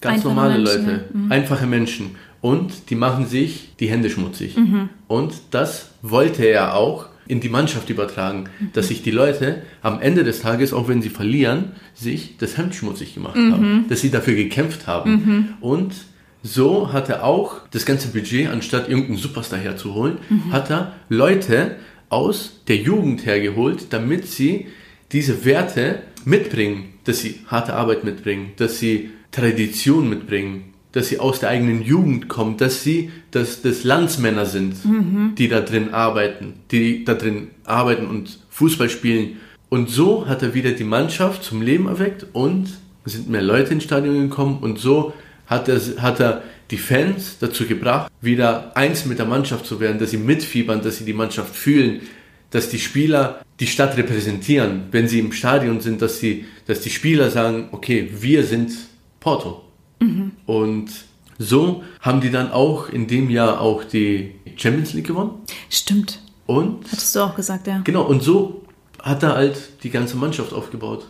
[0.00, 1.18] Ganz einfache normale Menschen, Leute, ja.
[1.20, 1.32] mhm.
[1.32, 2.16] einfache Menschen.
[2.40, 4.56] Und die machen sich die Hände schmutzig.
[4.56, 4.88] Mhm.
[5.06, 8.70] Und das wollte er auch in die Mannschaft übertragen, mhm.
[8.72, 12.74] dass sich die Leute am Ende des Tages, auch wenn sie verlieren, sich das Hemd
[12.74, 13.52] schmutzig gemacht mhm.
[13.52, 15.10] haben, dass sie dafür gekämpft haben.
[15.10, 15.48] Mhm.
[15.60, 15.94] Und
[16.42, 20.52] so hat er auch das ganze Budget, anstatt irgendeinen Superstar herzuholen, mhm.
[20.52, 21.76] hat er Leute
[22.10, 24.66] aus der Jugend hergeholt, damit sie
[25.12, 31.40] diese Werte mitbringen, dass sie harte Arbeit mitbringen, dass sie Tradition mitbringen, dass sie aus
[31.40, 35.34] der eigenen Jugend kommen, dass sie dass das Landsmänner sind, mhm.
[35.36, 39.38] die da drin arbeiten, die da drin arbeiten und Fußball spielen.
[39.68, 42.68] Und so hat er wieder die Mannschaft zum Leben erweckt und
[43.04, 45.12] sind mehr Leute ins Stadion gekommen und so
[45.46, 49.98] hat er, hat er die Fans dazu gebracht, wieder eins mit der Mannschaft zu werden,
[49.98, 52.02] dass sie mitfiebern, dass sie die Mannschaft fühlen,
[52.50, 56.90] dass die Spieler die Stadt repräsentieren, wenn sie im Stadion sind, dass, sie, dass die
[56.90, 58.72] Spieler sagen, okay, wir sind
[59.18, 59.63] Porto.
[60.00, 60.32] Mhm.
[60.46, 60.90] Und
[61.38, 65.32] so haben die dann auch in dem Jahr auch die Champions League gewonnen.
[65.70, 66.20] Stimmt.
[66.46, 67.80] Und hattest du auch gesagt, ja.
[67.84, 68.62] Genau, und so
[69.00, 71.06] hat er halt die ganze Mannschaft aufgebaut.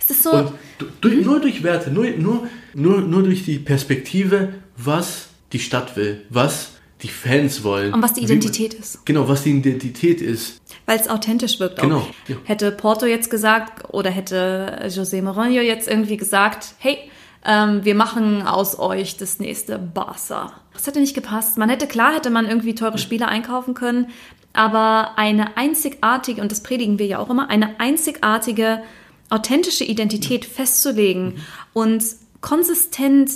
[0.00, 0.30] Es ist so.
[0.30, 0.52] Und
[1.00, 1.22] durch, mhm.
[1.22, 6.72] nur durch Werte, nur, nur, nur, nur durch die Perspektive, was die Stadt will, was
[7.02, 7.94] die Fans wollen.
[7.94, 9.06] Und was die Identität man, ist.
[9.06, 10.60] Genau, was die Identität ist.
[10.86, 11.80] Weil es authentisch wirkt.
[11.80, 12.06] Genau.
[12.26, 12.36] Ja.
[12.44, 16.98] Hätte Porto jetzt gesagt oder hätte José Mourinho jetzt irgendwie gesagt, hey,
[17.44, 20.52] ähm, wir machen aus euch das nächste Barca.
[20.72, 21.58] Das hätte nicht gepasst.
[21.58, 24.08] Man hätte, klar hätte man irgendwie teure Spiele einkaufen können,
[24.52, 28.82] aber eine einzigartige, und das predigen wir ja auch immer, eine einzigartige,
[29.30, 31.36] authentische Identität festzulegen mhm.
[31.74, 32.04] und
[32.40, 33.30] konsistent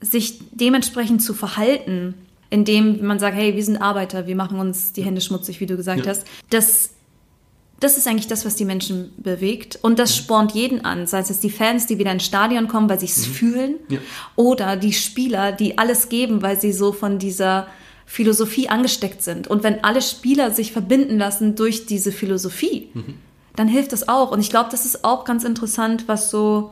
[0.00, 2.14] sich dementsprechend zu verhalten,
[2.50, 5.76] indem man sagt, hey, wir sind Arbeiter, wir machen uns die Hände schmutzig, wie du
[5.76, 6.10] gesagt ja.
[6.10, 6.90] hast, das
[7.80, 9.78] das ist eigentlich das, was die Menschen bewegt.
[9.82, 10.22] Und das mhm.
[10.22, 11.06] spornt jeden an.
[11.06, 13.32] Sei es jetzt die Fans, die wieder ins Stadion kommen, weil sie es mhm.
[13.32, 13.74] fühlen.
[13.88, 13.98] Ja.
[14.34, 17.66] Oder die Spieler, die alles geben, weil sie so von dieser
[18.06, 19.48] Philosophie angesteckt sind.
[19.48, 23.14] Und wenn alle Spieler sich verbinden lassen durch diese Philosophie, mhm.
[23.56, 24.30] dann hilft das auch.
[24.30, 26.70] Und ich glaube, das ist auch ganz interessant, was so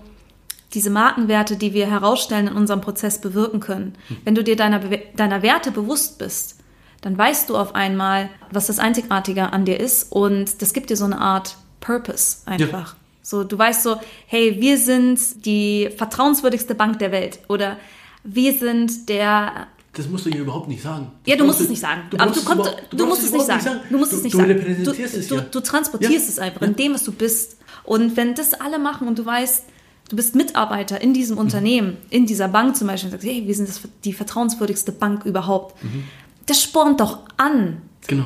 [0.72, 3.94] diese Markenwerte, die wir herausstellen in unserem Prozess bewirken können.
[4.08, 4.16] Mhm.
[4.24, 4.80] Wenn du dir deiner,
[5.16, 6.56] deiner Werte bewusst bist,
[7.04, 10.96] dann weißt du auf einmal, was das Einzigartige an dir ist und das gibt dir
[10.96, 12.94] so eine Art Purpose einfach.
[12.94, 13.00] Ja.
[13.20, 17.76] So, du weißt so, hey, wir sind die vertrauenswürdigste Bank der Welt oder
[18.22, 21.12] wir sind der das musst du hier überhaupt nicht sagen.
[21.24, 22.04] Das ja, du musst es nicht sagen.
[22.10, 23.80] Du aber du, kommst, du, du musst es nicht sagen.
[23.90, 24.82] Du musst es nicht sagen.
[24.82, 26.32] Du, du, du transportierst ja.
[26.32, 27.58] es einfach in dem, was du bist.
[27.84, 29.64] Und wenn das alle machen und du weißt,
[30.08, 33.54] du bist Mitarbeiter in diesem Unternehmen, in dieser Bank zum Beispiel, und sagst, hey, wir
[33.54, 36.04] sind das, die vertrauenswürdigste Bank überhaupt, mhm
[36.46, 37.82] das spornt doch an.
[38.06, 38.24] Genau.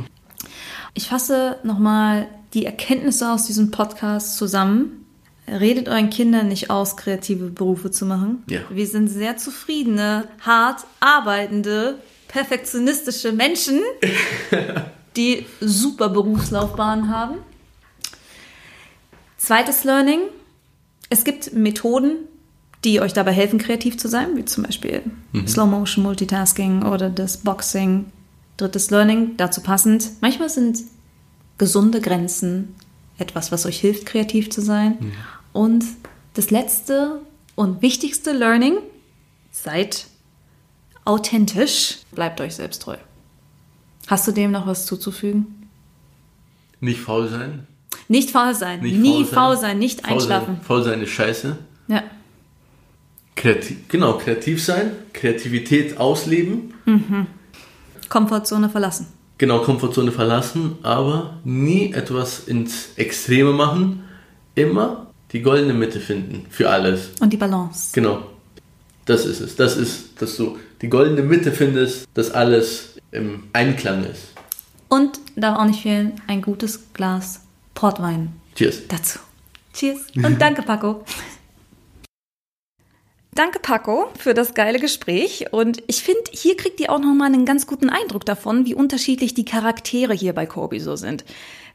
[0.94, 5.06] Ich fasse nochmal die Erkenntnisse aus diesem Podcast zusammen.
[5.46, 8.42] Redet euren Kindern nicht aus, kreative Berufe zu machen.
[8.48, 8.60] Ja.
[8.70, 11.98] Wir sind sehr zufriedene, hart arbeitende,
[12.28, 13.80] perfektionistische Menschen,
[15.16, 17.38] die super Berufslaufbahnen haben.
[19.38, 20.20] Zweites Learning.
[21.08, 22.16] Es gibt Methoden,
[22.88, 25.46] die euch dabei helfen, kreativ zu sein, wie zum Beispiel mhm.
[25.46, 28.06] Slow Motion Multitasking oder das Boxing.
[28.56, 30.10] Drittes Learning, dazu passend.
[30.22, 30.78] Manchmal sind
[31.58, 32.74] gesunde Grenzen
[33.18, 34.96] etwas, was euch hilft, kreativ zu sein.
[34.98, 35.12] Mhm.
[35.52, 35.84] Und
[36.32, 37.20] das letzte
[37.56, 38.78] und wichtigste Learning,
[39.50, 40.06] seid
[41.04, 42.96] authentisch, bleibt euch selbst treu.
[44.06, 45.68] Hast du dem noch was zuzufügen?
[46.80, 47.66] Nicht faul sein.
[48.08, 48.80] Nicht faul sein.
[48.80, 50.54] Nicht Nie faul sein, faul sein nicht faul einschlafen.
[50.56, 50.64] Sein.
[50.64, 51.58] Faul sein ist scheiße.
[51.88, 52.02] Ja.
[53.38, 56.74] Kreativ, genau, kreativ sein, Kreativität ausleben.
[56.86, 57.28] Mhm.
[58.08, 59.06] Komfortzone verlassen.
[59.38, 64.02] Genau, Komfortzone verlassen, aber nie etwas ins Extreme machen.
[64.56, 67.10] Immer die goldene Mitte finden für alles.
[67.20, 67.90] Und die Balance.
[67.92, 68.24] Genau.
[69.04, 69.54] Das ist es.
[69.54, 74.32] Das ist, dass du die goldene Mitte findest, dass alles im Einklang ist.
[74.88, 77.42] Und darf auch nicht fehlen, ein gutes Glas
[77.74, 78.32] Portwein.
[78.56, 78.88] Cheers.
[78.88, 79.20] Dazu.
[79.74, 80.00] Cheers.
[80.16, 81.04] Und danke, Paco.
[83.38, 85.52] Danke, Paco, für das geile Gespräch.
[85.52, 89.32] Und ich finde, hier kriegt ihr auch nochmal einen ganz guten Eindruck davon, wie unterschiedlich
[89.32, 91.24] die Charaktere hier bei Kobi so sind.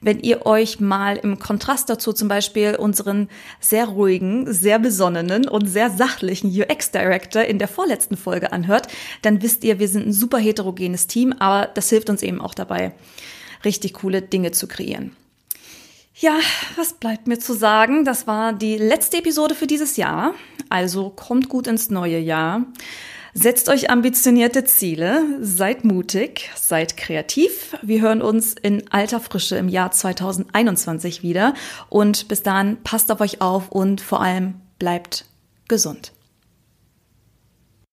[0.01, 3.30] Wenn ihr euch mal im Kontrast dazu zum Beispiel unseren
[3.61, 8.89] sehr ruhigen, sehr besonnenen und sehr sachlichen UX-Director in der vorletzten Folge anhört,
[9.22, 12.55] dann wisst ihr, wir sind ein super heterogenes Team, aber das hilft uns eben auch
[12.55, 12.91] dabei,
[13.64, 15.16] richtig coole Dinge zu kreieren.
[16.16, 16.38] Ja,
[16.76, 18.05] was bleibt mir zu sagen?
[18.05, 20.36] Das war die letzte Episode für dieses Jahr.
[20.70, 22.66] Also kommt gut ins neue Jahr.
[23.34, 27.76] Setzt euch ambitionierte Ziele, seid mutig, seid kreativ.
[27.82, 31.55] Wir hören uns in alter Frische im Jahr 2021 wieder.
[31.89, 35.26] Und bis dahin passt auf euch auf und vor allem bleibt
[35.68, 36.11] gesund.